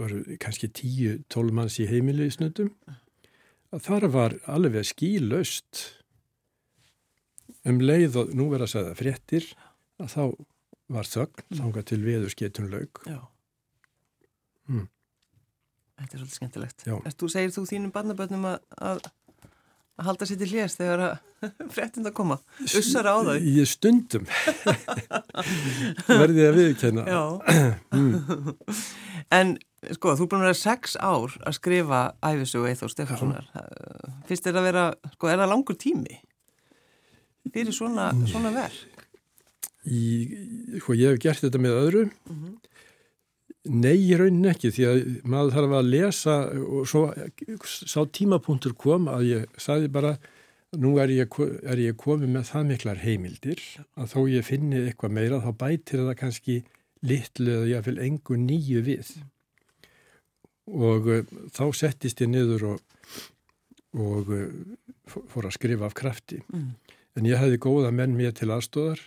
voru 0.00 0.38
kannski 0.42 0.70
10-12 0.80 1.56
manns 1.60 1.78
í 1.78 1.86
heimili 1.90 2.26
í 2.26 2.34
snöndum, 2.34 2.72
að 3.70 3.84
þar 3.86 4.06
var 4.16 4.36
alveg 4.50 4.88
skílaust 4.90 5.84
um 7.68 7.82
leið 7.84 8.18
og 8.22 8.32
nú 8.34 8.48
verða 8.50 8.66
að 8.66 8.72
segja 8.74 8.96
fréttir 8.98 9.50
að 10.00 10.14
þá 10.14 10.24
var 10.90 11.10
þögn 11.10 11.44
mm. 11.44 11.60
þánga 11.60 11.84
til 11.86 12.00
veður 12.02 12.32
sketun 12.34 12.70
laug 12.72 13.02
Já 13.06 13.20
mm. 14.70 14.88
Þetta 16.00 16.16
er 16.16 16.20
svolítið 16.20 16.38
skemmtilegt. 16.38 16.84
Þú 17.20 17.28
segir 17.28 17.50
þú 17.52 17.62
þínum 17.68 17.90
barnabönnum 17.92 18.44
að, 18.48 18.62
að 18.88 19.00
að 20.00 20.08
halda 20.08 20.28
sér 20.28 20.40
til 20.40 20.50
hljés 20.50 20.76
þegar 20.78 21.04
fréttind 21.72 22.08
að 22.08 22.16
koma, 22.20 22.38
ussar 22.64 23.08
á 23.08 23.16
þau 23.20 23.36
Ég 23.36 23.68
stundum 23.68 24.26
verði 26.08 26.46
að 26.48 26.58
viðkjöna 26.60 27.04
mm. 27.94 28.14
En 29.30 29.54
sko, 29.94 30.16
þú 30.18 30.26
búin 30.26 30.42
að 30.42 30.50
vera 30.50 30.58
sex 30.58 30.96
ár 30.96 31.36
að 31.44 31.56
skrifa 31.60 32.00
æfisögu 32.24 32.72
Eithór 32.72 32.92
Stefanssonar 32.92 33.46
Fyrst 34.28 34.50
er 34.50 34.58
að 34.58 34.68
vera, 34.70 34.88
sko, 35.14 35.30
er 35.30 35.40
það 35.40 35.54
langur 35.54 35.78
tími? 35.80 36.18
fyrir 37.48 37.74
svona, 37.74 38.10
svona 38.28 38.52
verk? 38.54 39.06
Í, 39.88 40.02
sko, 40.82 40.94
ég 40.98 41.14
hef 41.14 41.22
gert 41.22 41.44
þetta 41.46 41.60
með 41.62 41.78
öðru. 41.78 42.02
Mm 42.28 42.40
-hmm. 42.40 42.56
Nei, 43.68 43.98
í 44.00 44.16
raunin 44.16 44.48
ekki, 44.48 44.70
því 44.72 44.84
að 44.88 45.00
maður 45.28 45.56
þarf 45.58 45.72
að 45.76 45.88
lesa 45.92 46.34
og 46.64 46.86
svo 46.88 47.02
sá 47.68 47.98
tímapunktur 48.08 48.72
kom 48.72 49.10
að 49.12 49.26
ég 49.28 49.58
saði 49.60 49.90
bara, 49.92 50.14
nú 50.80 50.94
er 51.02 51.12
ég, 51.12 51.36
er 51.68 51.82
ég 51.82 51.98
komið 52.00 52.32
með 52.38 52.46
það 52.48 52.70
miklar 52.70 53.02
heimildir 53.02 53.60
að 54.00 54.14
þó 54.14 54.20
ég 54.32 54.46
finni 54.48 54.80
eitthvað 54.86 55.12
meira 55.18 55.42
þá 55.44 55.50
bætir 55.60 56.06
það 56.06 56.16
kannski 56.22 56.56
litlu 57.04 57.58
eða 57.58 57.68
ég 57.74 57.84
vil 57.90 58.00
engu 58.06 58.40
nýju 58.40 58.84
við. 58.88 59.12
Og 60.70 61.12
uh, 61.12 61.36
þá 61.52 61.64
settist 61.76 62.24
ég 62.24 62.32
niður 62.32 62.66
og, 62.72 62.82
og 64.00 64.32
uh, 64.36 64.48
fór 65.10 65.50
að 65.50 65.56
skrifa 65.58 65.90
af 65.90 65.96
krafti. 66.00 66.40
Mm. 66.48 66.72
En 67.18 67.28
ég 67.28 67.40
hefði 67.40 67.60
góða 67.60 67.92
menn 67.92 68.16
mér 68.16 68.32
til 68.38 68.48
aðstóðar. 68.54 69.02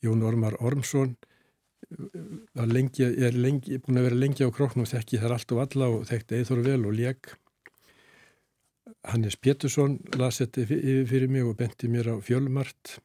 Jón 0.00 0.22
Ormar 0.24 0.56
Ormsson 0.62 1.16
lengi, 2.68 3.04
er 3.06 3.36
lengi, 3.36 3.78
búin 3.82 4.00
að 4.00 4.08
vera 4.08 4.22
lengi 4.22 4.46
á 4.46 4.50
króknum 4.54 4.84
og 4.86 4.90
þekki 4.90 5.20
þar 5.22 5.36
allt 5.36 5.54
og 5.54 5.60
alla 5.64 5.90
og 5.96 6.06
þekkti 6.08 6.38
eithor 6.38 6.64
vel 6.66 6.86
og 6.86 6.96
leg. 6.96 7.30
Hannes 9.08 9.36
Pétursson 9.36 9.98
las 10.18 10.40
þetta 10.42 10.64
yfir 10.64 11.04
fyrir 11.08 11.30
mig 11.32 11.46
og 11.46 11.56
benti 11.58 11.90
mér 11.90 12.10
á 12.12 12.16
fjölmart. 12.24 12.98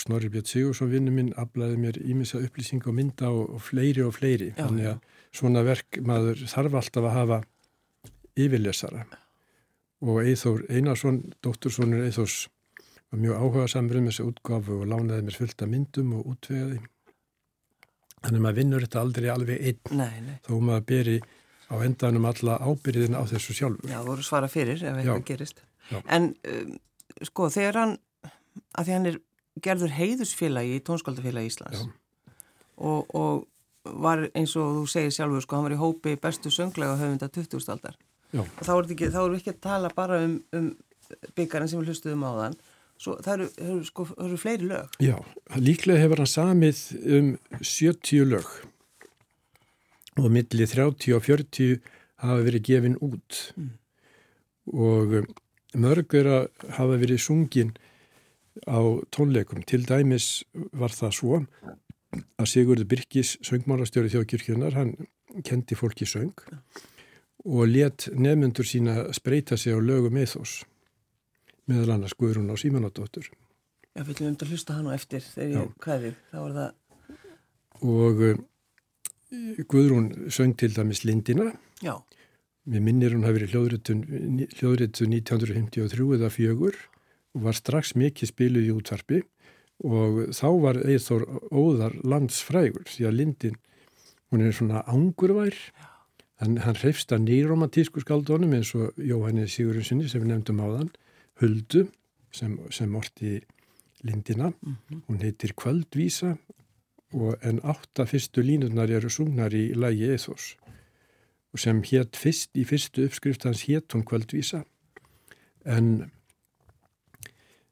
Snorri 0.00 0.30
Björn 0.32 0.48
Sigursson 0.48 0.88
vinnu 0.88 1.12
minn 1.12 1.34
aflaði 1.36 1.76
mér 1.82 1.98
ímissa 2.00 2.40
upplýsing 2.40 2.86
og 2.88 2.96
mynda 2.96 3.28
og, 3.28 3.58
fleiri 3.60 4.02
og 4.06 4.14
fleiri. 4.16 4.54
Já, 4.54 4.64
Þannig 4.64 4.88
að 4.94 4.98
svona 5.36 5.62
verk 5.66 6.00
maður 6.00 6.42
þarf 6.48 6.80
alltaf 6.80 7.08
að 7.10 7.16
hafa 7.18 7.40
yfirlesara 8.36 9.04
og 10.06 10.20
Eithór 10.24 10.64
Einarsson, 10.72 11.22
dóttursonur 11.44 12.04
Eithórs 12.04 12.46
var 13.12 13.20
mjög 13.20 13.40
áhuga 13.40 13.68
samrið 13.70 14.04
með 14.04 14.12
þessu 14.12 14.26
útgafu 14.30 14.80
og 14.80 14.90
lánaði 14.90 15.26
mér 15.28 15.38
fullt 15.40 15.64
af 15.64 15.72
myndum 15.72 16.12
og 16.18 16.32
útvegaði 16.34 16.80
þannig 18.26 18.40
að 18.40 18.44
maður 18.46 18.58
vinnur 18.60 18.86
þetta 18.86 19.02
aldrei 19.02 19.28
alveg 19.32 19.68
einn 19.70 19.98
nei, 20.00 20.16
nei. 20.26 20.36
þó 20.46 20.52
maður 20.68 20.86
beri 20.90 21.16
á 21.66 21.74
endanum 21.82 22.28
alla 22.30 22.58
ábyrðin 22.62 23.18
á 23.18 23.22
þessu 23.30 23.56
sjálfur 23.58 23.90
Já, 23.90 23.98
voru 24.06 24.26
svara 24.26 24.50
fyrir 24.50 24.82
ef 24.82 25.00
eitthvað 25.00 25.24
gerist 25.30 25.62
Já. 25.90 26.00
En 26.10 26.32
um, 26.50 26.72
sko, 27.26 27.50
þegar 27.54 27.80
hann 27.82 27.96
að 28.74 28.88
því 28.88 28.96
hann 28.96 29.10
er 29.12 29.20
gerður 29.62 29.94
heiðusfélagi 29.96 30.74
í 30.76 30.82
tónskaldafélagi 30.86 31.52
Íslands 31.52 31.86
og, 32.76 33.14
og 33.16 33.46
var 34.02 34.26
eins 34.34 34.56
og 34.58 34.80
þú 34.80 34.88
segir 34.90 35.14
sjálfur 35.14 35.44
sko, 35.46 35.58
hann 35.58 35.68
var 35.68 35.76
í 35.76 35.80
hópi 35.80 36.16
bestu 36.20 36.50
sönglega 36.52 36.98
höfunda 36.98 37.30
2000-aldar 37.32 37.96
Já. 38.34 38.42
Þá 38.60 38.72
erum 38.74 38.88
við 38.88 38.96
ekki, 38.96 39.10
ekki 39.38 39.52
að 39.54 39.60
tala 39.64 39.90
bara 39.94 40.18
um, 40.24 40.36
um 40.56 40.72
byggjarinn 41.36 41.70
sem 41.70 41.80
við 41.80 41.92
hlustuðum 41.92 42.24
á 42.26 42.30
þann. 42.40 42.56
Svo, 42.96 43.16
það 43.20 43.32
eru, 43.34 43.48
eru, 43.60 43.80
sko, 43.84 44.06
eru 44.24 44.38
fleiri 44.40 44.68
lög. 44.70 44.94
Já, 45.04 45.16
líklega 45.60 46.00
hefur 46.00 46.22
hann 46.22 46.32
samið 46.32 46.82
um 47.18 47.32
70 47.60 48.28
lög 48.30 48.52
og 50.16 50.30
millið 50.32 50.72
30 50.72 51.16
og 51.16 51.26
40 51.26 51.74
hafa 52.24 52.38
verið 52.46 52.64
gefin 52.70 52.96
út 53.04 53.40
mm. 53.56 53.72
og 54.72 55.18
um, 55.20 55.26
mörgur 55.76 56.30
hafa 56.78 56.96
verið 56.96 57.20
sungin 57.26 57.74
á 58.64 58.80
tónleikum. 59.12 59.60
Til 59.68 59.84
dæmis 59.84 60.46
var 60.72 60.94
það 60.96 61.12
svo 61.18 61.42
að 62.40 62.48
Sigurður 62.48 62.88
Birkis, 62.88 63.34
söngmálastjóri 63.44 64.08
þjóðkirkjunar, 64.14 64.72
hann 64.78 64.94
kendi 65.44 65.76
fólki 65.76 66.08
söng 66.08 66.32
og 67.44 67.68
let 67.68 68.08
nefnendur 68.16 68.66
sína 68.66 69.12
spreita 69.14 69.58
sig 69.60 69.76
á 69.76 69.80
lögum 69.84 70.16
eithos 70.16 70.62
meðal 71.70 71.96
annars 71.96 72.16
Guðrún 72.18 72.50
á 72.52 72.56
Símanadóttur. 72.60 73.28
Já, 73.96 74.02
við 74.02 74.10
viljum 74.12 74.34
um 74.34 74.36
að 74.44 74.52
hlusta 74.52 74.76
hann 74.76 74.90
og 74.90 74.96
eftir 74.96 75.24
þegar 75.24 75.54
ég 75.54 75.72
kvæði, 75.82 76.12
þá 76.30 76.36
var 76.38 76.56
það... 76.56 76.68
Og 77.86 78.22
uh, 78.26 78.36
Guðrún 79.72 80.10
söng 80.32 80.56
til 80.58 80.72
dæmis 80.76 81.04
Lindina. 81.06 81.50
Já. 81.84 81.94
Mér 82.66 82.82
minnir 82.82 83.14
hún 83.14 83.24
hafi 83.26 83.40
verið 83.40 83.54
hljóðritu 84.58 85.06
1953 85.06 86.06
eða 86.18 86.30
fjögur 86.34 86.78
og 87.36 87.44
var 87.46 87.56
strax 87.56 87.94
mikið 87.94 88.32
spiluð 88.32 88.70
í 88.70 88.72
útvarpi 88.74 89.20
og 89.86 90.22
þá 90.34 90.48
var 90.64 90.80
Eithor 90.88 91.26
óðar 91.52 91.94
landsfrægur 92.02 92.88
því 92.90 93.06
að 93.06 93.18
Lindin, 93.20 93.60
hún 94.32 94.42
er 94.42 94.56
svona 94.56 94.82
ángurvær 94.90 95.54
Já 95.54 95.92
Hann, 96.42 96.58
hann 96.60 96.76
hreifst 96.76 97.12
að 97.16 97.24
nýromantísku 97.30 98.02
skaldónum 98.04 98.52
eins 98.58 98.74
og 98.76 98.96
Jóhanni 99.00 99.46
Sigurðinssoni 99.48 100.08
sem 100.10 100.20
við 100.20 100.34
nefndum 100.34 100.60
á 100.60 100.68
þann, 100.68 100.90
Huldu 101.40 101.86
sem, 102.32 102.58
sem 102.70 102.94
orti 102.94 103.40
Lindina. 104.02 104.48
Mm 104.48 104.76
-hmm. 104.76 105.00
Hún 105.08 105.22
heitir 105.22 105.52
Kvöldvísa 105.52 106.36
og 107.12 107.36
en 107.42 107.60
átta 107.64 108.04
fyrstu 108.06 108.42
línurnar 108.42 108.90
eru 108.90 109.08
sungnar 109.08 109.54
í 109.54 109.74
lægi 109.74 110.10
Eithos 110.10 110.56
og 111.52 111.58
sem 111.58 111.82
hétt 111.82 112.16
fyrst 112.16 112.50
í 112.56 112.64
fyrstu 112.64 113.04
uppskrift 113.04 113.44
hans 113.44 113.62
hétt 113.62 113.94
hún 113.94 114.04
Kvöldvísa 114.04 114.64
en, 115.64 116.10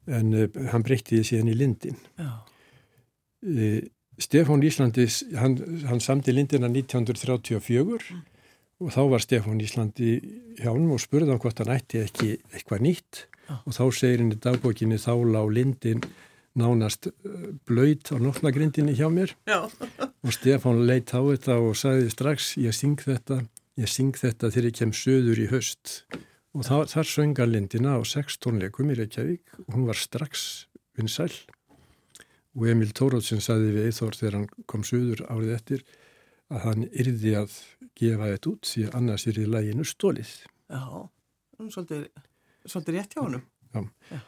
en 0.07 0.33
uh, 0.33 0.47
hann 0.71 0.83
breytti 0.83 1.17
því 1.17 1.23
síðan 1.23 1.51
í 1.51 1.53
Lindin. 1.53 1.97
Uh, 3.45 3.81
Stefán 4.17 4.63
Íslandis, 4.63 5.23
hann, 5.35 5.57
hann 5.85 5.99
samti 5.99 6.31
Lindina 6.31 6.67
1934 6.67 7.59
mm 7.59 8.23
og 8.83 8.91
þá 8.91 9.01
var 9.11 9.23
Stefán 9.23 9.61
Íslandi 9.63 10.17
hjá 10.59 10.71
hann 10.71 10.89
og 10.91 10.99
spurði 10.99 11.31
hann 11.31 11.39
hvort 11.39 11.61
hann 11.61 11.71
ætti 11.75 12.01
ekki 12.03 12.33
eitthvað 12.51 12.83
nýtt. 12.83 13.21
Og 13.51 13.75
þá 13.75 13.83
segir 13.93 14.23
henni 14.23 14.37
dagbókinni 14.41 14.99
þá 15.01 15.13
lág 15.35 15.51
lindin 15.55 16.03
nánast 16.55 17.09
uh, 17.09 17.49
blöyt 17.67 18.13
á 18.13 18.17
nótnagrindinni 18.21 18.95
hjá 18.95 19.09
mér 19.11 19.35
Já. 19.47 19.67
og 19.67 20.31
Stefán 20.33 20.85
leitt 20.87 21.11
á 21.11 21.19
þetta 21.19 21.59
og 21.59 21.75
sagði 21.79 22.13
strax 22.13 22.53
ég 22.61 22.75
syng 22.75 23.01
þetta, 23.01 23.41
ég 23.79 23.91
syng 23.91 24.15
þetta 24.15 24.51
þegar 24.53 24.69
ég 24.69 24.79
kem 24.79 24.95
söður 24.95 25.43
í 25.43 25.49
höst 25.51 25.97
og 26.55 26.63
það, 26.63 26.87
þar 26.93 27.11
söngar 27.11 27.51
Lindina 27.51 27.97
á 27.99 28.01
sex 28.07 28.39
tónleikum 28.39 28.93
í 28.93 28.97
Reykjavík 29.01 29.59
og 29.65 29.75
hún 29.75 29.89
var 29.89 29.99
strax 29.99 30.65
vinsæl 30.95 31.33
og 32.55 32.69
Emil 32.71 32.93
Tórótsin 32.95 33.43
sagði 33.43 33.73
við 33.75 33.89
Eithor 33.89 34.15
þegar 34.15 34.39
hann 34.39 34.49
kom 34.69 34.85
söður 34.87 35.25
árið 35.27 35.55
eftir 35.57 35.83
að 36.53 36.67
hann 36.69 36.85
yrði 36.93 37.33
að 37.41 37.57
gefa 37.97 38.29
þetta 38.31 38.51
út 38.51 38.69
því 38.69 38.85
annars 38.99 39.25
er 39.29 39.39
í 39.41 39.47
læginu 39.49 39.85
stólið. 39.87 40.31
Já, 40.69 40.83
svolítið, 41.59 42.07
svolítið 42.65 42.97
rétt 42.97 43.15
hjá 43.15 43.23
honum. 43.23 43.43
Já. 43.73 43.83
Já. 44.11 44.19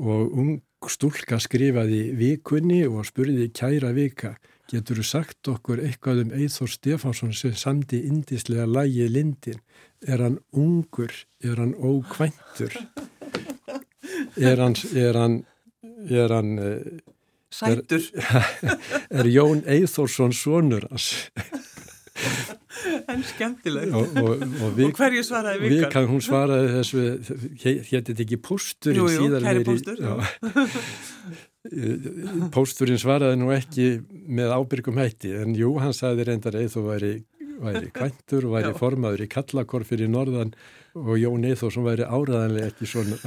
Og 0.00 0.38
ung 0.38 0.52
stúlka 0.88 1.40
skrifaði 1.42 2.10
vikunni 2.16 2.84
og 2.88 3.04
spurði 3.08 3.50
kæra 3.52 3.90
vika 3.96 4.36
getur 4.70 5.00
þú 5.00 5.06
sagt 5.06 5.50
okkur 5.50 5.82
eitthvað 5.82 6.24
um 6.24 6.34
Eithor 6.38 6.70
Stefánsson 6.70 7.32
sem 7.34 7.54
samdi 7.58 8.04
indislega 8.06 8.68
lægi 8.70 9.08
Lindin. 9.10 9.60
Er 10.06 10.22
hann 10.22 10.38
ungur? 10.52 11.10
Er 11.42 11.58
hann 11.58 11.74
ókvæntur? 11.74 12.76
Er 14.38 14.62
hann, 14.62 14.76
er 14.94 15.18
hann, 15.18 15.40
er 16.08 16.36
hann 16.36 16.52
Sætur. 17.50 18.00
Er, 18.14 18.78
er 19.18 19.26
Jón 19.26 19.64
Eithórsson 19.66 20.32
svonur 20.32 20.86
hans? 20.90 21.30
En 23.10 23.22
skemmtilegt. 23.26 23.94
Og, 23.94 24.16
og, 24.20 24.42
og, 24.46 24.78
og 24.86 24.92
hverju 24.96 25.22
svaraði 25.26 25.62
vikan? 25.64 25.76
Vikan, 25.86 26.08
hún 26.10 26.24
svaraði 26.24 26.72
þessu, 26.78 27.04
hétti 27.60 28.00
þetta 28.00 28.26
ekki. 28.26 28.40
Jú, 28.96 29.08
jú, 29.14 29.30
kæri 29.42 29.64
póstur. 29.66 30.00
Pósturinn 32.54 33.00
svaraði 33.00 33.36
nú 33.36 33.50
ekki 33.52 33.98
með 34.32 34.54
ábyrgum 34.56 35.00
hætti, 35.00 35.34
en 35.42 35.52
jú, 35.58 35.74
hann 35.82 35.92
sagði 35.96 36.24
reyndar 36.30 36.56
Eithó 36.56 36.86
væri, 36.86 37.18
væri 37.60 37.90
kvæntur 37.96 38.48
væri 38.54 38.72
já. 38.72 38.78
formaður 38.78 39.26
í 39.26 39.28
Kallakorfir 39.34 40.06
í 40.06 40.08
norðan 40.08 40.54
og 40.96 41.18
Jón 41.20 41.44
Eithórsson 41.44 41.84
væri 41.84 42.06
áraðanlega 42.08 42.72
ekki 42.72 42.88
svona. 42.88 43.18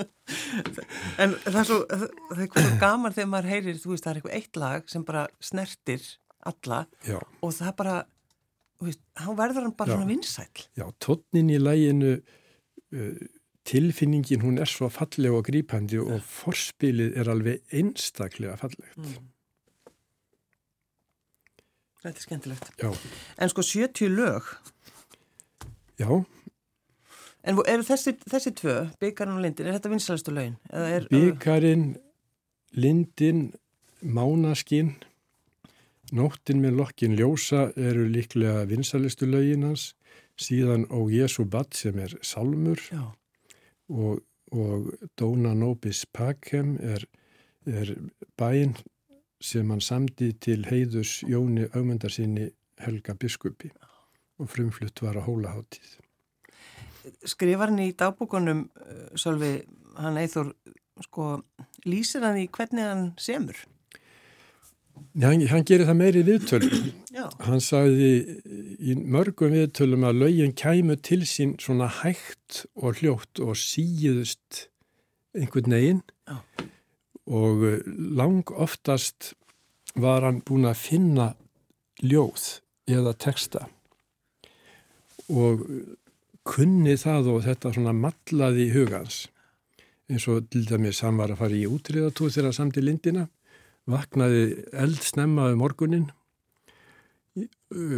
en 1.22 1.32
það 1.46 1.60
er 1.62 1.70
svo, 1.70 1.80
það 1.88 2.04
er 2.04 2.44
eitthvað 2.44 2.76
gaman 2.84 3.16
þegar 3.16 3.32
maður 3.32 3.52
heyrir, 3.54 3.80
þú 3.80 3.94
veist, 3.94 4.04
það 4.04 4.12
er 4.12 4.20
eitthvað 4.20 4.36
eitt 4.36 4.60
lag 4.60 4.92
sem 4.92 5.06
bara 5.08 5.24
snertir 5.40 6.04
alla 6.46 6.84
já. 7.06 7.18
og 7.18 7.54
það 7.56 7.76
bara 7.82 7.98
Veist, 8.80 9.02
hann 9.20 9.36
verður 9.36 9.66
hann 9.66 9.74
bara 9.76 9.92
já, 9.92 9.96
svona 9.98 10.08
vinsæl 10.08 10.62
Já, 10.78 10.86
tónnin 11.04 11.50
í 11.52 11.58
læginu 11.60 12.14
uh, 12.16 13.18
tilfinningin 13.68 14.40
hún 14.40 14.56
er 14.56 14.70
svo 14.70 14.88
falleg 14.88 15.36
og 15.36 15.44
grípandi 15.50 16.00
og 16.00 16.22
forspilið 16.24 17.18
er 17.20 17.28
alveg 17.28 17.76
einstaklega 17.76 18.56
fallegt 18.60 18.96
mm. 18.96 19.28
Þetta 22.00 22.16
er 22.16 22.24
skemmtilegt 22.24 22.70
já. 22.80 22.88
En 23.36 23.52
sko 23.52 23.66
70 23.68 24.08
lög 24.16 24.48
Já 26.00 26.08
En 27.40 27.56
eru 27.68 27.84
þessi, 27.84 28.12
þessi 28.28 28.52
tvö, 28.56 28.74
Byggarinn 29.00 29.36
og 29.38 29.44
Lindin 29.44 29.68
er 29.68 29.76
þetta 29.78 29.92
vinsælustu 29.92 30.32
lögin? 30.32 30.56
Byggarinn 31.08 31.86
Lindin 32.76 33.46
Mánaskinn 34.00 34.94
Nóttin 36.10 36.58
með 36.62 36.78
lokkin 36.80 37.14
ljósa 37.18 37.68
eru 37.78 38.06
líklega 38.10 38.64
vinsalistu 38.66 39.28
löginans, 39.30 39.92
síðan 40.40 40.88
Ó 40.90 41.06
Jésu 41.12 41.44
Batt 41.46 41.76
sem 41.78 41.98
er 42.02 42.16
salmur 42.26 42.80
og, 43.88 44.22
og 44.50 44.90
Dóna 45.18 45.52
Nobis 45.54 46.06
Pakem 46.10 46.76
er, 46.82 47.04
er 47.66 47.94
bæinn 48.40 48.74
sem 49.40 49.70
hann 49.70 49.80
samdi 49.84 50.32
til 50.42 50.66
heiðus 50.68 51.20
Jóni 51.28 51.68
augmyndarsinni 51.70 52.50
Helga 52.80 53.14
Biskupi 53.14 53.70
og 54.40 54.48
frumflutt 54.50 55.02
var 55.04 55.20
að 55.20 55.28
hóla 55.28 55.54
hátíð. 55.54 55.98
Skrifar 57.28 57.70
hann 57.70 57.82
í 57.84 57.92
dagbúkonum, 57.96 58.66
Sölvi, 59.16 59.60
hann 60.00 60.18
eithor, 60.20 60.54
sko, 61.04 61.36
lýsir 61.86 62.24
hann 62.24 62.40
í 62.40 62.48
hvernig 62.52 62.88
hann 62.88 63.06
semur? 63.20 63.56
Hann, 65.20 65.42
hann 65.50 65.64
gerir 65.66 65.88
það 65.88 65.98
meiri 65.98 66.22
viðtölum. 66.26 66.74
Hann 67.44 67.62
sagði 67.64 68.10
í 68.78 68.94
mörgum 68.98 69.54
viðtölum 69.56 70.06
að 70.08 70.20
lögin 70.24 70.54
kæmu 70.56 70.96
til 71.02 71.22
sín 71.28 71.56
svona 71.62 71.90
hægt 72.00 72.64
og 72.78 73.00
hljótt 73.00 73.42
og 73.42 73.58
síðust 73.58 74.66
einhvern 75.36 75.70
negin 75.70 76.00
og 77.30 77.64
eh, 77.66 77.82
lang 77.86 78.48
oftast 78.50 79.34
var 79.94 80.24
hann 80.26 80.40
búin 80.46 80.66
að 80.70 80.80
finna 80.82 81.28
ljóð 82.02 82.60
eða 82.90 83.14
texta. 83.18 83.66
Og 85.30 85.62
kunni 86.46 86.96
það 86.98 87.34
og 87.34 87.44
þetta 87.46 87.74
svona 87.74 87.94
matlaði 87.94 88.66
í 88.66 88.72
hugans 88.74 89.26
eins 90.10 90.26
og 90.30 90.48
til 90.50 90.64
dæmis 90.66 91.02
hann 91.04 91.18
var 91.20 91.30
að 91.30 91.42
fara 91.44 91.58
í 91.58 91.68
útriðatúð 91.70 92.34
þegar 92.34 92.56
samt 92.56 92.78
í 92.80 92.82
lindina 92.82 93.28
vaknaði 93.92 94.44
eld 94.72 95.02
snemma 95.04 95.50
um 95.52 95.62
morgunin, 95.62 96.08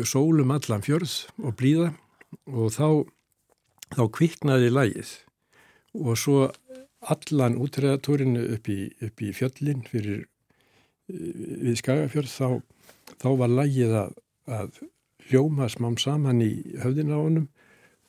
sólum 0.05 0.53
allan 0.53 0.85
fjörð 0.85 1.15
og 1.43 1.57
blíða 1.57 1.93
og 2.47 2.73
þá, 2.75 2.89
þá 3.97 4.03
kviknaði 4.19 4.73
lægið 4.73 5.15
og 6.03 6.19
svo 6.21 6.51
allan 7.03 7.59
útræðatúrinu 7.61 8.45
upp 8.55 8.69
upp 9.09 9.23
í 9.25 9.33
fjöllin 9.35 9.83
fyrir 9.89 10.27
við 11.09 11.79
Skagafjörð 11.81 12.31
þá, 12.31 12.49
þá 13.21 13.29
var 13.41 13.53
lægið 13.53 13.95
að, 13.99 14.13
að 14.47 14.83
hljóma 15.29 15.69
smám 15.71 15.99
saman 16.01 16.43
í 16.45 16.53
höfðina 16.83 17.19
á 17.19 17.21
honum. 17.21 17.49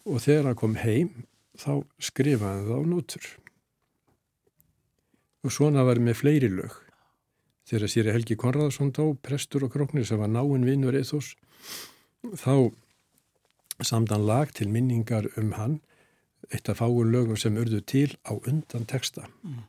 Og 0.04 0.22
þegar 0.24 0.52
hann 0.52 0.60
kom 0.60 0.76
heim 0.80 1.12
þá 1.60 1.84
skrifaði 2.02 2.68
það 2.68 2.80
á 2.80 2.90
nótur. 2.92 3.28
Og 5.44 5.54
svona 5.54 5.86
var 5.88 6.00
með 6.04 6.20
fleiri 6.22 6.52
lög 6.52 6.80
þegar 7.74 7.90
sér 7.90 8.12
Helgi 8.14 8.38
Konradsson 8.38 8.92
tó, 8.94 9.08
prestur 9.26 9.66
og 9.66 9.74
króknir 9.74 10.06
sem 10.06 10.20
var 10.22 10.30
náinn 10.30 10.66
vinnur 10.68 10.94
eithos, 10.98 11.34
þá 12.38 12.70
samdan 13.82 14.26
lag 14.28 14.54
til 14.54 14.70
minningar 14.70 15.26
um 15.40 15.56
hann, 15.58 15.80
eitt 16.54 16.70
af 16.70 16.84
fáur 16.84 17.08
lögum 17.10 17.40
sem 17.40 17.58
urðu 17.58 17.82
til 17.82 18.12
á 18.30 18.38
undan 18.38 18.86
texta. 18.86 19.26
Mm. 19.42 19.64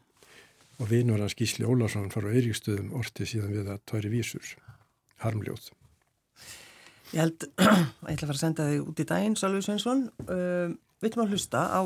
Og 0.82 0.90
vinnur 0.90 1.22
hans 1.22 1.36
Gísli 1.38 1.64
Ólarsson 1.64 2.10
fara 2.12 2.28
á 2.28 2.34
Eiríkstöðum 2.34 2.92
orti 2.98 3.24
síðan 3.30 3.54
við 3.54 3.72
að 3.72 3.82
tværi 3.88 4.12
vísur, 4.12 4.54
harmljóð. 5.24 5.70
Ég 7.14 7.22
held, 7.22 7.46
ég 8.10 8.16
ætla 8.16 8.26
að 8.26 8.26
fara 8.26 8.36
að 8.36 8.42
senda 8.42 8.68
þig 8.68 8.88
út 8.90 9.00
í 9.00 9.08
daginn, 9.08 9.38
Sálvi 9.38 9.62
Sveinsson. 9.64 10.08
Uh, 10.26 10.74
Vittum 11.00 11.24
að 11.24 11.34
hlusta 11.34 11.62
á 11.72 11.80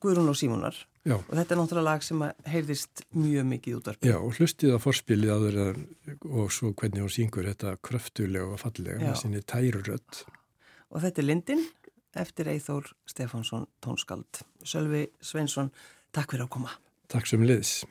Guðrún 0.00 0.30
og 0.32 0.38
Símunar 0.38 0.76
Já. 1.04 1.16
og 1.18 1.32
þetta 1.32 1.54
er 1.54 1.60
náttúrulega 1.60 1.88
lag 1.88 2.04
sem 2.06 2.24
heyrðist 2.48 3.04
mjög 3.12 3.48
mikið 3.50 3.78
út 3.78 3.90
af 3.92 3.98
Já, 4.06 4.16
og 4.18 4.38
hlustið 4.38 4.76
að 4.76 4.84
forspilið 4.86 5.34
aður 5.36 5.58
og 6.30 6.52
svo 6.54 6.72
hvernig 6.72 7.04
hún 7.04 7.12
syngur 7.12 7.48
þetta 7.50 7.76
kröftulega 7.84 8.54
og 8.54 8.62
fallega 8.62 9.02
með 9.02 9.18
sinni 9.20 9.42
tærurött 9.42 10.24
Og 10.92 11.00
þetta 11.00 11.22
er 11.22 11.28
Lindin 11.28 11.64
eftir 12.20 12.50
Eithór 12.52 12.92
Stefánsson 13.08 13.66
tónskald 13.84 14.42
Sölvi 14.64 15.06
Sveinsson, 15.24 15.72
takk 16.12 16.34
fyrir 16.34 16.44
að 16.44 16.54
koma. 16.58 16.74
Takk 17.12 17.28
sem 17.28 17.44
liðs 17.44 17.82